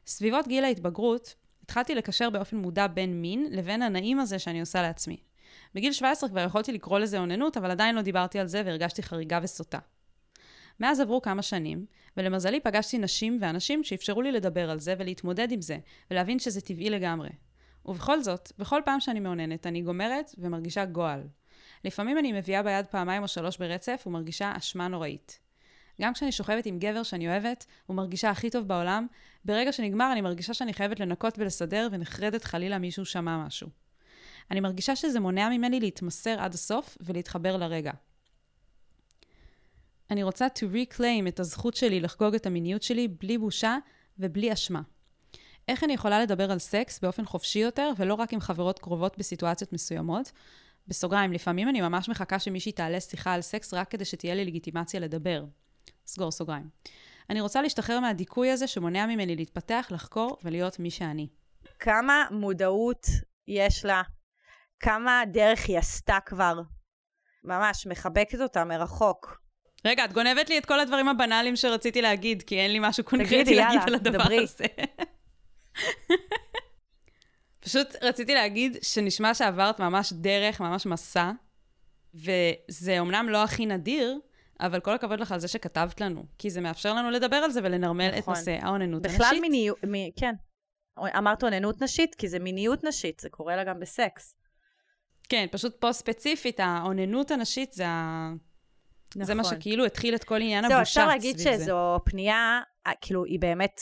[0.09, 5.17] סביבות גיל ההתבגרות, התחלתי לקשר באופן מודע בין מין לבין הנעים הזה שאני עושה לעצמי.
[5.75, 9.41] בגיל 17 כבר יכולתי לקרוא לזה אוננות, אבל עדיין לא דיברתי על זה והרגשתי חריגה
[9.43, 9.79] וסוטה.
[10.81, 15.61] מאז עברו כמה שנים, ולמזלי פגשתי נשים ואנשים שאפשרו לי לדבר על זה ולהתמודד עם
[15.61, 15.79] זה,
[16.11, 17.31] ולהבין שזה טבעי לגמרי.
[17.85, 21.23] ובכל זאת, בכל פעם שאני מאוננת, אני גומרת ומרגישה גועל.
[21.85, 25.48] לפעמים אני מביאה ביד פעמיים או שלוש ברצף ומרגישה אשמה נוראית.
[26.01, 29.07] גם כשאני שוכבת עם גבר שאני אוהבת, ומרגישה הכי טוב בעולם,
[29.45, 33.69] ברגע שנגמר אני מרגישה שאני חייבת לנקות ולסדר, ונחרדת חלילה מישהו שמע משהו.
[34.51, 37.93] אני מרגישה שזה מונע ממני להתמסר עד הסוף ולהתחבר לרגע.
[40.11, 43.77] אני רוצה to reclaim את הזכות שלי לחגוג את המיניות שלי בלי בושה
[44.19, 44.81] ובלי אשמה.
[45.69, 49.73] איך אני יכולה לדבר על סקס באופן חופשי יותר, ולא רק עם חברות קרובות בסיטואציות
[49.73, 50.33] מסוימות?
[50.89, 55.01] בסוגריים, לפעמים אני ממש מחכה שמישהי תעלה שיחה על סקס רק כדי שתהיה לי לגיטימציה
[55.01, 55.45] לדבר.
[56.09, 56.69] סגור סוגריים.
[57.31, 61.27] אני רוצה להשתחרר מהדיכוי הזה שמונע ממני להתפתח, לחקור ולהיות מי שאני.
[61.79, 63.07] כמה מודעות
[63.49, 64.03] יש לה,
[64.81, 66.61] כמה דרך היא עשתה כבר.
[67.45, 69.41] ממש, מחבקת אותה מרחוק.
[69.85, 73.45] רגע, את גונבת לי את כל הדברים הבנאליים שרציתי להגיד, כי אין לי משהו קונקרטי
[73.45, 74.43] תגידי, להגיד יאללה, על הדבר דברי.
[74.43, 74.65] הזה.
[77.65, 81.31] פשוט רציתי להגיד שנשמע שעברת ממש דרך, ממש מסע,
[82.15, 84.19] וזה אומנם לא הכי נדיר,
[84.61, 87.61] אבל כל הכבוד לך על זה שכתבת לנו, כי זה מאפשר לנו לדבר על זה
[87.65, 88.19] ולנרמל נכון.
[88.35, 89.21] את נושא האוננות הנשית.
[89.21, 90.35] בכלל מיניות, מ- כן.
[91.19, 94.35] אמרת אוננות נשית, כי זה מיניות נשית, זה קורה לה גם בסקס.
[95.29, 98.31] כן, פשוט פה ספציפית, האוננות הנשית זה, ה...
[99.11, 99.25] נכון.
[99.25, 99.57] זה מה נכון.
[99.61, 101.63] שכאילו התחיל את כל עניין זהו, הבושה אפשר להגיד סביב זה.
[101.65, 103.81] שזו פנייה, אה, כאילו, היא באמת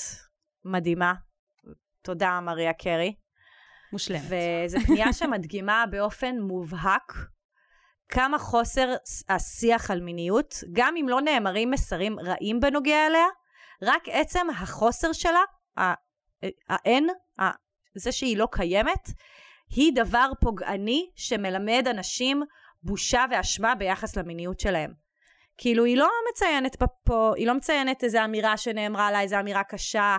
[0.65, 1.15] מדהימה.
[2.03, 3.15] תודה, מריה קרי.
[3.93, 4.23] מושלמת.
[4.67, 7.13] וזו פנייה שמדגימה באופן מובהק
[8.09, 8.95] כמה חוסר
[9.29, 13.27] השיח על מיניות, גם אם לא נאמרים מסרים רעים בנוגע אליה,
[13.83, 15.43] רק עצם החוסר שלה,
[16.69, 17.09] האין,
[17.95, 19.09] זה שהיא לא קיימת,
[19.71, 22.43] היא דבר פוגעני שמלמד אנשים
[22.83, 24.93] בושה ואשמה ביחס למיניות שלהם.
[25.59, 30.17] כאילו, היא לא מציינת פה, היא לא מציינת איזו אמירה שנאמרה לה, איזו אמירה קשה,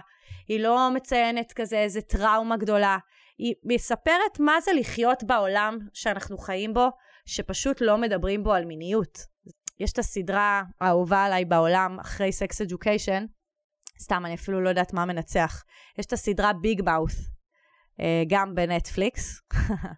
[0.48, 2.98] היא לא מציינת כזה איזו טראומה גדולה.
[3.38, 6.90] היא מספרת מה זה לחיות בעולם שאנחנו חיים בו,
[7.28, 9.26] שפשוט לא מדברים בו על מיניות.
[9.80, 13.26] יש את הסדרה האהובה עליי בעולם, אחרי Sex Education,
[14.00, 15.64] סתם, אני אפילו לא יודעת מה מנצח.
[15.98, 17.12] יש את הסדרה Big Mouth,
[18.28, 19.42] גם בנטפליקס.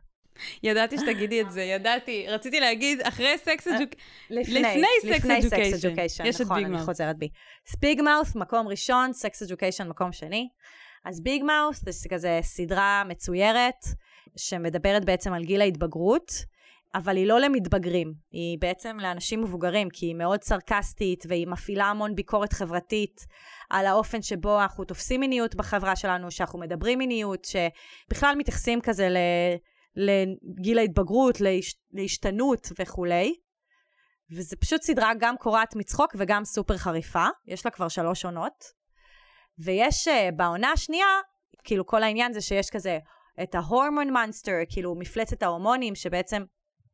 [0.64, 2.26] ידעתי שתגידי את זה, ידעתי.
[2.28, 3.92] רציתי להגיד, אחרי Sex Educ...
[4.30, 5.76] לפני, לפני Sex Education.
[5.76, 6.86] Education, יש את נכון, Big אני Mouth.
[6.86, 7.30] חוזרת בי.
[7.82, 10.50] ביג מאות' מקום ראשון, סקס אדיוקיישן מקום שני.
[11.06, 13.86] אז ביג מאות' זה כזה סדרה מצוירת,
[14.38, 16.32] שמדברת בעצם על גיל ההתבגרות,
[16.96, 22.16] אבל היא לא למתבגרים, היא בעצם לאנשים מבוגרים, כי היא מאוד סרקסטית, והיא מפעילה המון
[22.16, 23.26] ביקורת חברתית
[23.70, 29.08] על האופן שבו אנחנו תופסים מיניות בחברה שלנו, שאנחנו מדברים מיניות, שבכלל מתייחסים כזה.
[29.96, 31.76] לגיל ההתבגרות, להש...
[31.92, 33.36] להשתנות וכולי.
[34.32, 38.64] וזה פשוט סדרה גם קורעת מצחוק וגם סופר חריפה, יש לה כבר שלוש עונות.
[39.60, 41.08] ויש uh, בעונה השנייה,
[41.64, 43.00] כאילו כל העניין זה שיש כזה
[43.44, 46.44] את ההורמון מונסטר, כאילו מפלצת ההורמונים, שבעצם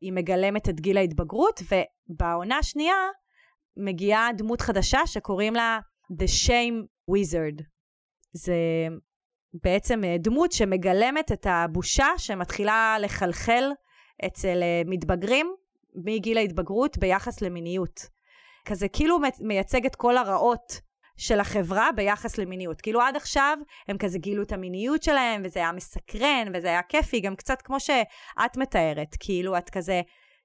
[0.06, 1.62] היא מגלמת את גיל ההתבגרות,
[2.08, 2.94] ובעונה השנייה
[3.76, 5.78] מגיעה דמות חדשה שקוראים לה
[6.12, 7.62] The Shame Wizard.
[8.32, 8.56] זה
[9.64, 13.64] בעצם אה, דמות שמגלמת את הבושה שמתחילה לחלחל
[14.26, 15.54] אצל אה, מתבגרים
[15.94, 18.00] מגיל ההתבגרות ביחס למיניות.
[18.64, 20.80] כזה כאילו מייצג את כל הרעות
[21.16, 22.80] של החברה ביחס למיניות.
[22.80, 27.20] כאילו עד עכשיו הם כזה גילו את המיניות שלהם, וזה היה מסקרן, וזה היה כיפי,
[27.20, 29.16] גם קצת כמו שאת מתארת.
[29.20, 30.00] כאילו את כזה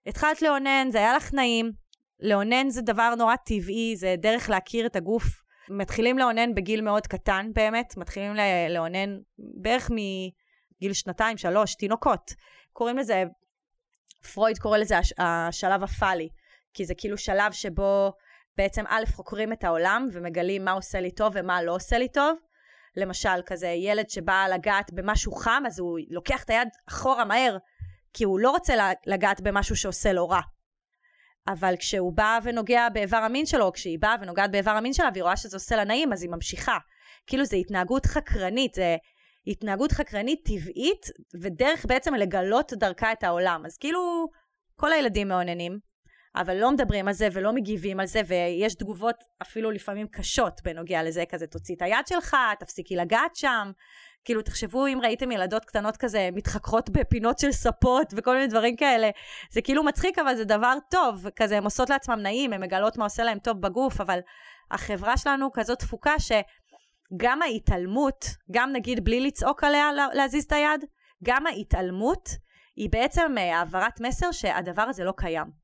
[0.05, 1.71] התחלת לאונן, זה היה לך נעים.
[2.19, 5.41] לאונן זה דבר נורא טבעי, זה דרך להכיר את הגוף.
[5.69, 8.33] מתחילים לאונן בגיל מאוד קטן באמת, מתחילים
[8.69, 12.33] לאונן בערך מגיל שנתיים, שלוש, תינוקות.
[12.73, 13.23] קוראים לזה,
[14.33, 16.29] פרויד קורא לזה הש- השלב הפאלי,
[16.73, 18.13] כי זה כאילו שלב שבו
[18.57, 22.37] בעצם א', חוקרים את העולם ומגלים מה עושה לי טוב ומה לא עושה לי טוב.
[22.97, 27.57] למשל, כזה ילד שבא לגעת במשהו חם, אז הוא לוקח את היד אחורה מהר,
[28.13, 28.73] כי הוא לא רוצה
[29.05, 30.41] לגעת במשהו שעושה לו רע.
[31.47, 35.23] אבל כשהוא בא ונוגע באיבר המין שלו, או כשהיא באה ונוגעת באיבר המין שלה והיא
[35.23, 36.77] רואה שזה עושה לה נעים, אז היא ממשיכה.
[37.27, 38.97] כאילו זה התנהגות חקרנית, זה
[39.47, 41.05] התנהגות חקרנית טבעית,
[41.41, 43.65] ודרך בעצם לגלות דרכה את העולם.
[43.65, 44.27] אז כאילו,
[44.75, 45.79] כל הילדים מאוננים,
[46.35, 51.03] אבל לא מדברים על זה ולא מגיבים על זה, ויש תגובות אפילו לפעמים קשות בנוגע
[51.03, 53.71] לזה, כזה תוציא את היד שלך, תפסיקי לגעת שם.
[54.25, 59.09] כאילו, תחשבו אם ראיתם ילדות קטנות כזה מתחככות בפינות של ספות וכל מיני דברים כאלה.
[59.51, 61.29] זה כאילו מצחיק, אבל זה דבר טוב.
[61.35, 64.19] כזה, הן עושות לעצמן נעים, הן מגלות מה עושה להן טוב בגוף, אבל
[64.71, 70.85] החברה שלנו כזאת תפוקה שגם ההתעלמות, גם נגיד בלי לצעוק עליה להזיז את היד,
[71.23, 72.29] גם ההתעלמות
[72.75, 75.60] היא בעצם אה, העברת מסר שהדבר הזה לא קיים.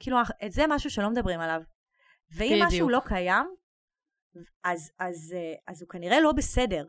[0.00, 1.60] כאילו, את זה משהו שלא מדברים עליו.
[2.36, 2.66] ואם בדיוק.
[2.66, 3.46] משהו לא קיים,
[4.64, 6.84] אז, אז, אה, אז הוא כנראה לא בסדר.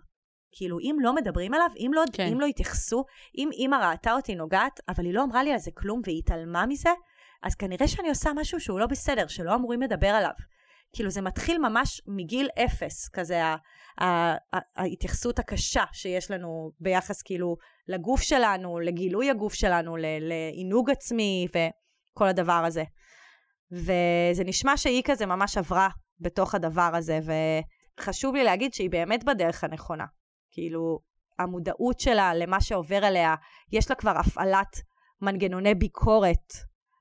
[0.51, 2.27] כאילו, אם לא מדברים עליו, אם לא, כן.
[2.31, 3.05] אם לא התייחסו,
[3.37, 6.65] אם אימא ראתה אותי נוגעת, אבל היא לא אמרה לי על זה כלום והיא התעלמה
[6.65, 6.89] מזה,
[7.43, 10.31] אז כנראה שאני עושה משהו שהוא לא בסדר, שלא אמורים לדבר עליו.
[10.93, 13.55] כאילו, זה מתחיל ממש מגיל אפס, כזה ה-
[14.01, 21.47] ה- ה- ההתייחסות הקשה שיש לנו ביחס כאילו לגוף שלנו, לגילוי הגוף שלנו, לעינוג עצמי
[22.19, 22.83] וכל הדבר הזה.
[23.71, 27.19] וזה נשמע שהיא כזה ממש עברה בתוך הדבר הזה,
[27.99, 30.05] וחשוב לי להגיד שהיא באמת בדרך הנכונה.
[30.51, 30.99] כאילו,
[31.39, 33.35] המודעות שלה למה שעובר עליה,
[33.71, 34.81] יש לה כבר הפעלת
[35.21, 36.53] מנגנוני ביקורת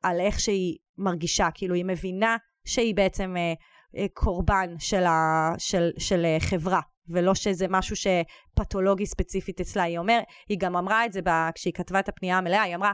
[0.03, 3.53] על איך שהיא מרגישה, כאילו היא מבינה שהיא בעצם אה,
[3.97, 9.83] אה, קורבן של, ה, של, של אה, חברה, ולא שזה משהו שפתולוגי ספציפית אצלה.
[9.83, 12.93] היא אומר, היא גם אמרה את זה ב, כשהיא כתבה את הפנייה המלאה, היא אמרה,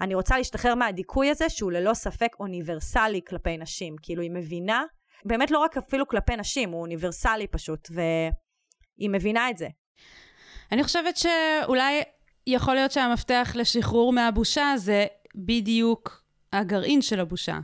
[0.00, 3.96] אני רוצה להשתחרר מהדיכוי הזה שהוא ללא ספק אוניברסלי כלפי נשים.
[4.02, 4.84] כאילו היא מבינה,
[5.24, 9.68] באמת לא רק אפילו כלפי נשים, הוא אוניברסלי פשוט, והיא מבינה את זה.
[10.72, 12.02] אני חושבת שאולי
[12.46, 17.58] יכול להיות שהמפתח לשחרור מהבושה זה בדיוק הגרעין של הבושה.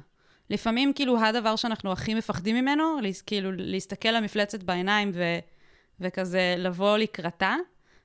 [0.51, 5.23] לפעמים כאילו הדבר שאנחנו הכי מפחדים ממנו, כאילו להסתכל למפלצת בעיניים ו,
[6.01, 7.55] וכזה לבוא לקראתה,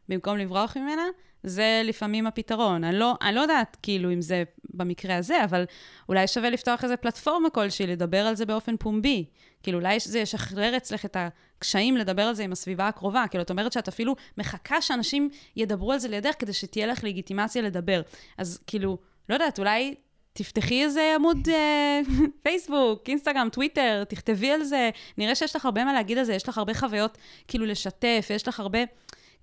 [0.09, 1.03] במקום לברוח ממנה,
[1.45, 2.83] זה לפעמים הפתרון.
[2.83, 5.65] אני לא, אני לא יודעת כאילו אם זה במקרה הזה, אבל
[6.09, 9.25] אולי שווה לפתוח איזה פלטפורמה כלשהי, לדבר על זה באופן פומבי.
[9.63, 13.25] כאילו אולי זה ישחרר אצלך את הקשיים לדבר על זה עם הסביבה הקרובה.
[13.29, 17.61] כאילו, את אומרת שאת אפילו מחכה שאנשים ידברו על זה לידך כדי שתהיה לך לגיטימציה
[17.61, 18.01] לדבר.
[18.37, 18.97] אז כאילו,
[19.29, 19.95] לא יודעת, אולי
[20.33, 22.01] תפתחי איזה עמוד אה,
[22.43, 24.89] פייסבוק, אינסטגרם, טוויטר, תכתבי על זה.
[25.17, 28.47] נראה שיש לך הרבה מה להגיד על זה, יש לך הרבה חוויות כאילו לשתף, יש
[28.47, 28.79] לך הרבה,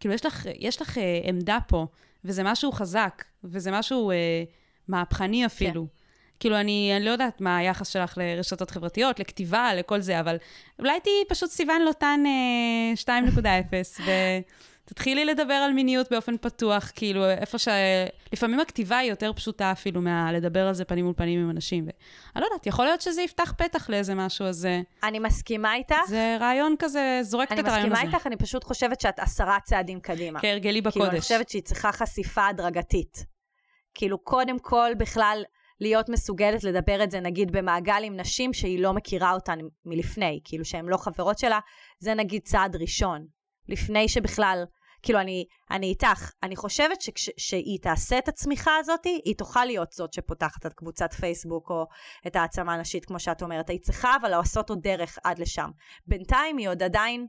[0.03, 1.87] כאילו יש לך, יש לך אה, עמדה פה,
[2.25, 4.17] וזה משהו חזק, וזה משהו אה,
[4.89, 5.83] מהפכני אפילו.
[5.83, 6.03] כן.
[6.41, 10.37] כאילו, אני, אני לא יודעת מה היחס שלך לרשתות חברתיות, לכתיבה, לכל זה, אבל
[10.79, 13.21] אולי תהיי פשוט סיוון לוטן אה,
[14.03, 14.03] 2.0,
[14.93, 17.69] ותתחילי לדבר על מיניות באופן פתוח, כאילו, איפה ש...
[18.33, 21.85] לפעמים הכתיבה היא יותר פשוטה אפילו מהלדבר על זה פנים מול פנים עם אנשים.
[21.85, 25.97] ואני לא יודעת, יכול להיות שזה יפתח פתח לאיזה משהו, אז אה, אני מסכימה איתך.
[26.09, 27.95] זה רעיון כזה, זורקת אני את הרעיון הזה.
[27.95, 30.41] מסכימה איתך, אני פשוט חושבת שאת עשרה צעדים קדימה.
[30.41, 31.21] כהרגלי כאילו, אני בקודש.
[31.21, 33.25] חושבת שהיא צריכה חשיפה הדרגתית.
[33.95, 35.43] כאילו, קודם כל, בכלל,
[35.81, 40.65] להיות מסוגלת לדבר את זה, נגיד, במעגל עם נשים שהיא לא מכירה אותן מלפני, כאילו,
[40.65, 41.59] שהן לא חברות שלה,
[41.99, 43.27] זה נגיד צעד ראשון.
[43.69, 44.65] לפני שבכלל,
[45.03, 50.13] כאילו, אני, אני איתך, אני חושבת שכשהיא תעשה את הצמיחה הזאת, היא תוכל להיות זאת
[50.13, 51.87] שפותחת את קבוצת פייסבוק, או
[52.27, 53.71] את העצמה הנשית, כמו שאת אומרת.
[53.71, 55.71] היא צריכה אבל לעשות עוד דרך עד לשם.
[56.07, 57.27] בינתיים היא עוד עדיין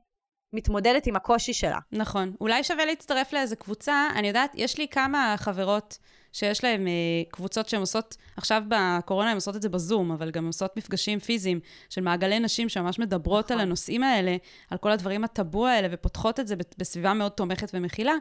[0.54, 1.80] מתמודדת עם הקושי שלה.
[1.92, 2.34] נכון.
[2.42, 4.08] אולי שווה להצטרף לאיזה קבוצה.
[4.16, 5.98] אני יודעת, יש לי כמה חברות
[6.34, 6.94] שיש להן אה,
[7.32, 11.60] קבוצות שהן עושות, עכשיו בקורונה הן עושות את זה בזום, אבל גם עושות מפגשים פיזיים
[11.90, 13.58] של מעגלי נשים שממש מדברות נכון.
[13.58, 14.36] על הנושאים האלה,
[14.70, 18.14] על כל הדברים הטאבו האלה, ופותחות את זה בסביבה מאוד תומכת ומכילה.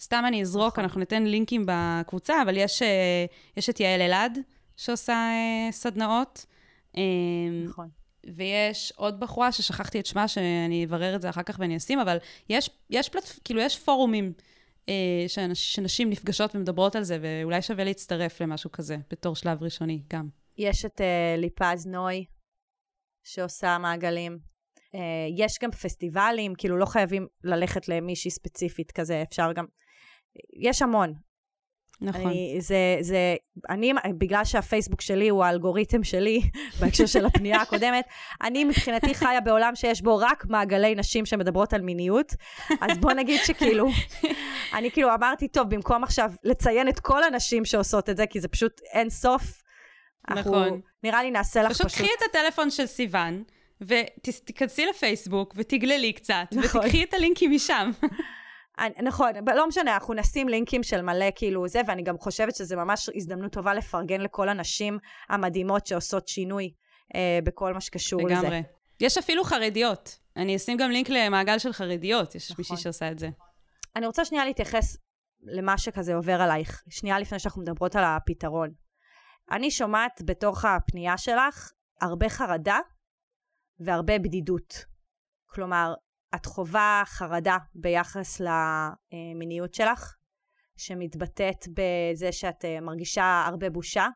[0.00, 0.84] סתם אני אזרוק, נכון.
[0.84, 3.24] אנחנו ניתן לינקים בקבוצה, אבל יש, אה,
[3.56, 4.38] יש את יעל אלעד
[4.76, 6.46] שעושה אה, סדנאות.
[6.96, 7.02] אה,
[7.68, 7.88] נכון.
[8.36, 12.16] ויש עוד בחורה ששכחתי את שמה, שאני אברר את זה אחר כך ואני אשים, אבל
[12.48, 14.32] יש, יש פלט, כאילו, יש פורומים
[15.28, 20.28] שנש, שנשים נפגשות ומדברות על זה, ואולי שווה להצטרף למשהו כזה, בתור שלב ראשוני גם.
[20.58, 21.04] יש את uh,
[21.40, 22.24] ליפז נוי,
[23.24, 24.38] שעושה מעגלים.
[24.76, 24.98] Uh,
[25.36, 29.64] יש גם פסטיבלים, כאילו לא חייבים ללכת למישהי ספציפית כזה, אפשר גם...
[30.68, 31.14] יש המון.
[32.02, 32.26] נכון.
[32.26, 33.36] אני, זה, זה,
[33.70, 36.42] אני, בגלל שהפייסבוק שלי הוא האלגוריתם שלי,
[36.80, 38.04] בהקשר של הפנייה הקודמת,
[38.42, 42.32] אני מבחינתי חיה בעולם שיש בו רק מעגלי נשים שמדברות על מיניות,
[42.80, 43.88] אז בוא נגיד שכאילו,
[44.76, 48.48] אני כאילו אמרתי, טוב, במקום עכשיו לציין את כל הנשים שעושות את זה, כי זה
[48.48, 49.62] פשוט אין סוף,
[50.30, 50.80] אנחנו, נכון.
[51.02, 51.98] נראה לי נעשה לך פשוט פשוט...
[51.98, 53.42] קחי את הטלפון של סיוון,
[53.80, 56.80] ותיכנסי לפייסבוק ותגללי קצת, נכון.
[56.80, 57.90] ותקחי את הלינקים משם.
[58.78, 62.76] אני- נכון, לא משנה, אנחנו נשים לינקים של מלא כאילו זה, ואני גם חושבת שזה
[62.76, 66.72] ממש הזדמנות טובה לפרגן לכל הנשים המדהימות שעושות שינוי
[67.14, 68.34] אה, בכל מה שקשור לזה.
[68.34, 68.62] לגמרי.
[69.00, 70.18] יש אפילו חרדיות.
[70.36, 72.62] אני אשים גם לינק למעגל של חרדיות, יש נכון.
[72.62, 73.28] מישהי שעושה את זה.
[73.96, 74.96] אני רוצה שנייה להתייחס
[75.42, 78.70] למה שכזה עובר עלייך, שנייה לפני שאנחנו מדברות על הפתרון.
[79.50, 82.78] אני שומעת בתוך הפנייה שלך הרבה חרדה
[83.80, 84.84] והרבה בדידות.
[85.46, 85.94] כלומר,
[86.34, 90.16] את חווה חרדה ביחס למיניות שלך,
[90.76, 94.08] שמתבטאת בזה שאת אה, מרגישה הרבה בושה,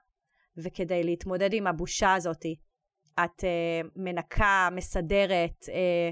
[0.56, 2.46] וכדי להתמודד עם הבושה הזאת,
[3.24, 6.10] את אה, מנקה, מסדרת, אה,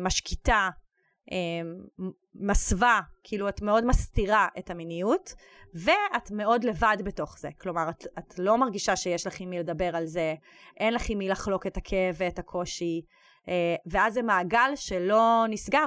[0.00, 0.68] משקיטה,
[2.34, 5.34] מסווה, כאילו את מאוד מסתירה את המיניות,
[5.74, 7.48] ואת מאוד לבד בתוך זה.
[7.60, 10.34] כלומר, את, את לא מרגישה שיש לך עם מי לדבר על זה,
[10.76, 13.02] אין לך עם מי לחלוק את הכאב ואת הקושי,
[13.86, 15.86] ואז זה מעגל שלא נסגר,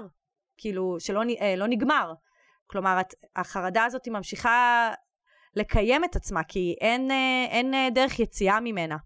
[0.58, 2.13] כאילו, שלא אה, לא נגמר.
[2.67, 4.93] כלומר, את, החרדה הזאת ממשיכה
[5.56, 8.98] לקיים את עצמה, כי אין, אה, אין אה, דרך יציאה ממנה.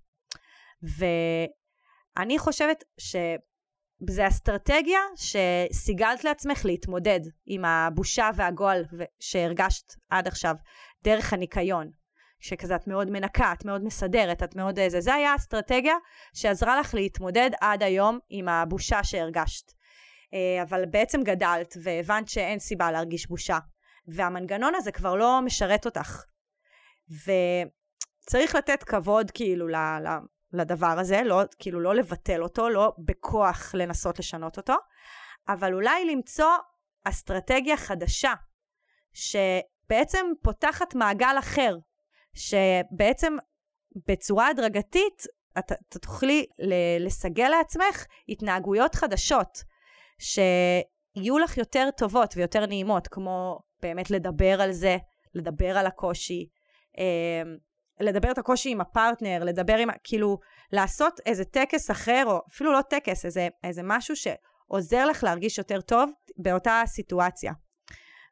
[2.18, 8.86] ואני חושבת שזה אסטרטגיה שסיגלת לעצמך להתמודד עם הבושה והגועל
[9.20, 10.56] שהרגשת עד עכשיו,
[11.04, 12.01] דרך הניקיון.
[12.42, 15.02] שכזה את מאוד מנקה, את מאוד מסדרת, את מאוד איזה.
[15.02, 15.96] זה היה אסטרטגיה
[16.34, 19.72] שעזרה לך להתמודד עד היום עם הבושה שהרגשת.
[20.34, 23.60] אה, אבל בעצם גדלת והבנת שאין סיבה להרגיש בושה.
[24.08, 26.24] והמנגנון הזה כבר לא משרת אותך.
[27.10, 29.76] וצריך לתת כבוד כאילו ל,
[30.54, 34.76] לדבר הזה, לא, כאילו לא לבטל אותו, לא בכוח לנסות לשנות אותו,
[35.48, 36.52] אבל אולי למצוא
[37.04, 38.34] אסטרטגיה חדשה,
[39.14, 41.78] שבעצם פותחת מעגל אחר,
[42.34, 43.34] שבעצם
[44.08, 45.24] בצורה הדרגתית
[45.60, 46.46] את, את תוכלי
[47.00, 49.63] לסגל לעצמך התנהגויות חדשות,
[50.20, 54.98] שיהיו לך יותר טובות ויותר נעימות, כמו באמת לדבר על זה,
[55.36, 56.48] לדבר על הקושי,
[57.00, 57.54] אה,
[58.00, 60.38] לדבר את הקושי עם הפרטנר, לדבר עם, כאילו,
[60.72, 65.82] לעשות איזה טקס אחר, או אפילו לא טקס, איזה, איזה משהו שעוזר לך להרגיש יותר
[65.82, 67.52] טוב באותה סיטואציה.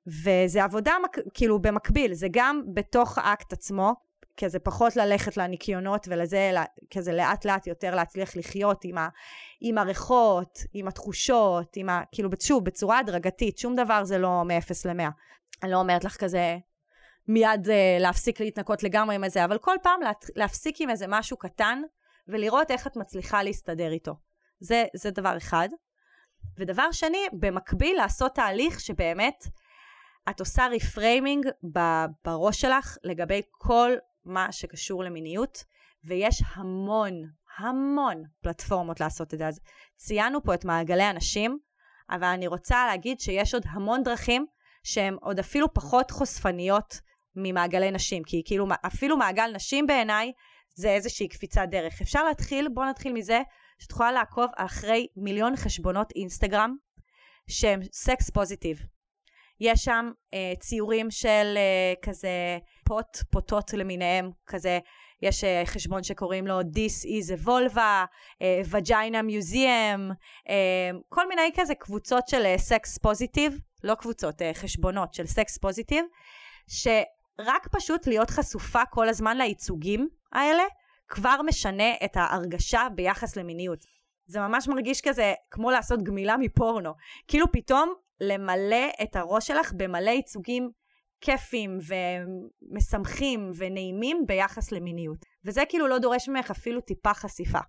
[0.07, 0.93] וזה עבודה
[1.33, 3.93] כאילו במקביל, זה גם בתוך האקט עצמו,
[4.37, 6.51] כזה פחות ללכת לניקיונות ולזה,
[6.91, 9.09] כזה לאט לאט יותר להצליח לחיות עם, ה,
[9.61, 12.01] עם הריחות, עם התחושות, עם ה...
[12.11, 15.09] כאילו, שוב, בצורה הדרגתית, שום דבר זה לא מ-0 ל-100.
[15.63, 16.57] אני לא אומרת לך כזה
[17.27, 21.37] מיד uh, להפסיק, להתנקות לגמרי עם איזה, אבל כל פעם לה, להפסיק עם איזה משהו
[21.37, 21.81] קטן
[22.27, 24.15] ולראות איך את מצליחה להסתדר איתו.
[24.59, 25.69] זה, זה דבר אחד.
[26.57, 29.47] ודבר שני, במקביל לעשות תהליך שבאמת
[30.29, 31.45] את עושה reframing
[32.25, 33.91] בראש שלך לגבי כל
[34.25, 35.63] מה שקשור למיניות,
[36.03, 37.13] ויש המון,
[37.57, 39.47] המון פלטפורמות לעשות את זה.
[39.47, 39.59] אז
[39.95, 41.59] ציינו פה את מעגלי הנשים,
[42.09, 44.45] אבל אני רוצה להגיד שיש עוד המון דרכים
[44.83, 46.99] שהן עוד אפילו פחות חושפניות
[47.35, 50.31] ממעגלי נשים, כי כאילו אפילו מעגל נשים בעיניי
[50.75, 52.01] זה איזושהי קפיצת דרך.
[52.01, 53.41] אפשר להתחיל, בואו נתחיל מזה,
[53.79, 56.75] שאת יכולה לעקוב אחרי מיליון חשבונות אינסטגרם
[57.47, 58.79] שהם סקס פוזיטיב.
[59.59, 64.79] יש שם אה, ציורים של אה, כזה פוט, פוטות למיניהם, כזה,
[65.21, 68.05] יש אה, חשבון שקוראים לו This is a vulva,
[68.41, 70.13] אה, Vagina Museum,
[70.49, 75.57] אה, כל מיני כזה קבוצות של סקס אה, positive, לא קבוצות, אה, חשבונות של sex
[75.57, 76.05] positive,
[76.67, 80.63] שרק פשוט להיות חשופה כל הזמן לייצוגים האלה,
[81.07, 83.79] כבר משנה את ההרגשה ביחס למיניות.
[84.25, 86.93] זה ממש מרגיש כזה כמו לעשות גמילה מפורנו.
[87.27, 90.69] כאילו פתאום למלא את הראש שלך במלא ייצוגים
[91.21, 95.25] כיפים ומשמחים ונעימים ביחס למיניות.
[95.45, 97.59] וזה כאילו לא דורש ממך אפילו טיפה חשיפה.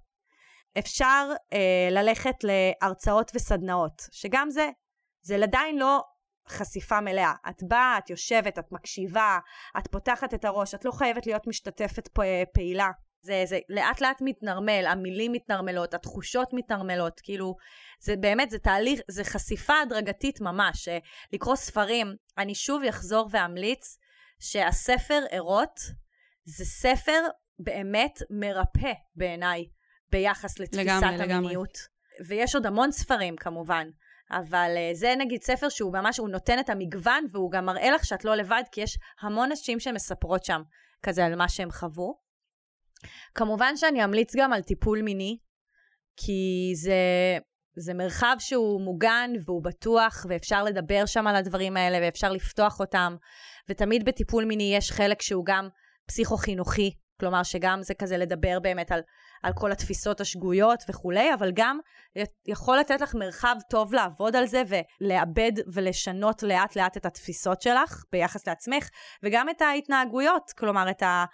[0.79, 4.71] אפשר אה, ללכת להרצאות וסדנאות, שגם זה,
[5.23, 6.03] זה עדיין לא
[6.49, 7.33] חשיפה מלאה.
[7.49, 9.39] את באה, את יושבת, את מקשיבה,
[9.79, 12.09] את פותחת את הראש, את לא חייבת להיות משתתפת
[12.55, 12.91] פעילה.
[13.23, 17.57] זה, זה לאט לאט מתנרמל, המילים מתנרמלות, התחושות מתנרמלות, כאילו,
[18.01, 20.89] זה באמת, זה תהליך, זה חשיפה הדרגתית ממש.
[21.33, 23.99] לקרוא ספרים, אני שוב אחזור ואמליץ
[24.41, 25.81] שהספר ערות
[26.45, 27.21] זה ספר
[27.59, 29.69] באמת מרפא בעיניי
[30.13, 31.79] ביחס לתפיסת לגמרי, המיניות.
[31.79, 32.27] לגמרי.
[32.27, 33.89] ויש עוד המון ספרים כמובן,
[34.31, 38.05] אבל אה, זה נגיד ספר שהוא ממש, הוא נותן את המגוון, והוא גם מראה לך
[38.05, 40.63] שאת לא לבד, כי יש המון נשים שמספרות שם
[41.03, 42.30] כזה על מה שהם חוו.
[43.35, 45.39] כמובן שאני אמליץ גם על טיפול מיני,
[46.17, 46.95] כי זה,
[47.77, 53.17] זה מרחב שהוא מוגן והוא בטוח, ואפשר לדבר שם על הדברים האלה, ואפשר לפתוח אותם,
[53.69, 55.69] ותמיד בטיפול מיני יש חלק שהוא גם
[56.07, 56.91] פסיכו-חינוכי,
[57.21, 59.01] כלומר שגם זה כזה לדבר באמת על,
[59.43, 61.79] על כל התפיסות השגויות וכולי, אבל גם
[62.49, 68.05] יכול לתת לך מרחב טוב לעבוד על זה ולאבד ולשנות לאט לאט את התפיסות שלך
[68.13, 68.89] ביחס לעצמך,
[69.23, 71.25] וגם את ההתנהגויות, כלומר את, ה,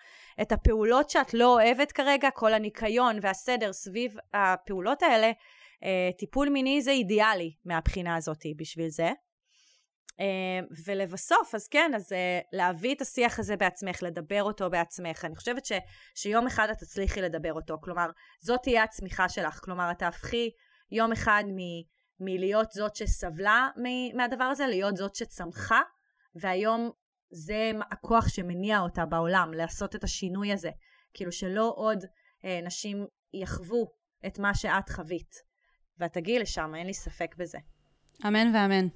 [0.42, 5.32] את הפעולות שאת לא אוהבת כרגע, כל הניקיון והסדר סביב הפעולות האלה,
[5.84, 9.10] אה, טיפול מיני זה אידיאלי מהבחינה הזאת בשביל זה.
[10.16, 12.16] Uh, ולבסוף, אז כן, אז uh,
[12.52, 15.24] להביא את השיח הזה בעצמך, לדבר אותו בעצמך.
[15.24, 15.72] אני חושבת ש,
[16.14, 17.76] שיום אחד את תצליחי לדבר אותו.
[17.80, 18.06] כלומר,
[18.40, 19.60] זאת תהיה הצמיחה שלך.
[19.64, 20.50] כלומר, את תהפכי
[20.90, 21.58] יום אחד מ,
[22.20, 23.68] מלהיות זאת שסבלה
[24.14, 25.80] מהדבר הזה, להיות זאת שצמחה,
[26.34, 26.90] והיום
[27.30, 30.70] זה הכוח שמניע אותה בעולם, לעשות את השינוי הזה.
[31.14, 33.90] כאילו שלא עוד uh, נשים יחוו
[34.26, 35.34] את מה שאת חווית.
[35.98, 37.58] ואת תגיעי לשם, אין לי ספק בזה.
[38.26, 38.86] אמן ואמן.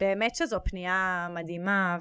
[0.00, 1.98] באמת שזו פנייה מדהימה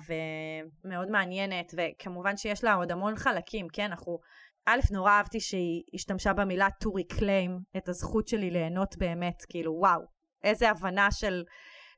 [0.86, 3.84] ומאוד מעניינת, וכמובן שיש לה עוד המון חלקים, כן?
[3.84, 4.20] אנחנו...
[4.68, 10.02] א', נורא אהבתי שהיא השתמשה במילה to reclaim את הזכות שלי ליהנות באמת, כאילו, וואו,
[10.44, 11.44] איזה הבנה של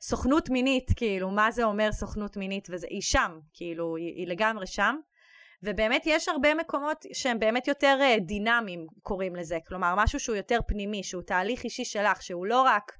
[0.01, 4.95] סוכנות מינית, כאילו, מה זה אומר סוכנות מינית, והיא שם, כאילו, היא, היא לגמרי שם.
[5.63, 9.57] ובאמת יש הרבה מקומות שהם באמת יותר אה, דינמיים, קוראים לזה.
[9.67, 12.91] כלומר, משהו שהוא יותר פנימי, שהוא תהליך אישי שלך, שהוא לא רק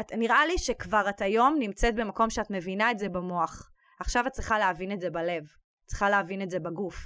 [0.00, 3.70] את, נראה לי שכבר את היום נמצאת במקום שאת מבינה את זה במוח.
[4.00, 5.42] עכשיו את צריכה להבין את זה בלב.
[5.86, 6.96] צריכה להבין את זה בגוף.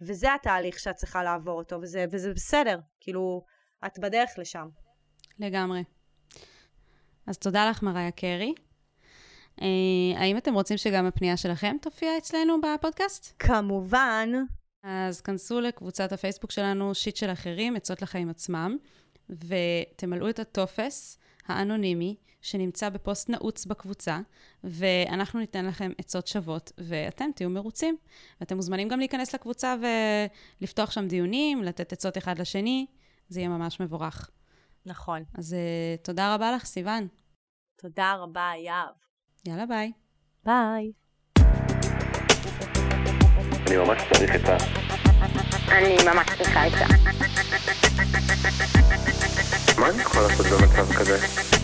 [0.00, 2.78] וזה התהליך שאת צריכה לעבור אותו, וזה, וזה בסדר.
[3.00, 3.44] כאילו,
[3.86, 4.68] את בדרך לשם.
[5.38, 5.82] לגמרי.
[7.28, 8.54] אז תודה לך, מריה קרי.
[9.62, 9.66] אה,
[10.16, 13.34] האם אתם רוצים שגם הפנייה שלכם תופיע אצלנו בפודקאסט?
[13.38, 14.28] כמובן.
[14.82, 18.76] אז כנסו לקבוצת הפייסבוק שלנו, שיט של אחרים, עצות לחיים עצמם,
[19.30, 21.18] ותמלאו את הטופס.
[21.46, 24.20] האנונימי, שנמצא בפוסט נעוץ בקבוצה,
[24.64, 27.96] ואנחנו ניתן לכם עצות שוות, ואתם תהיו מרוצים.
[28.40, 29.74] ואתם מוזמנים גם להיכנס לקבוצה
[30.60, 32.86] ולפתוח שם דיונים, לתת עצות אחד לשני,
[33.28, 34.30] זה יהיה ממש מבורך.
[34.88, 35.22] נכון.
[35.38, 37.08] אז uh, תודה רבה לך, סיוון.
[37.82, 38.94] תודה רבה, יהב.
[39.46, 39.92] יאללה, ביי.
[40.44, 40.92] ביי.
[43.66, 44.56] אני ממש צריך את ה...
[45.72, 46.84] אני ממש צריכה את זה.
[49.80, 51.57] מה אני יכול לעשות במצב כזה?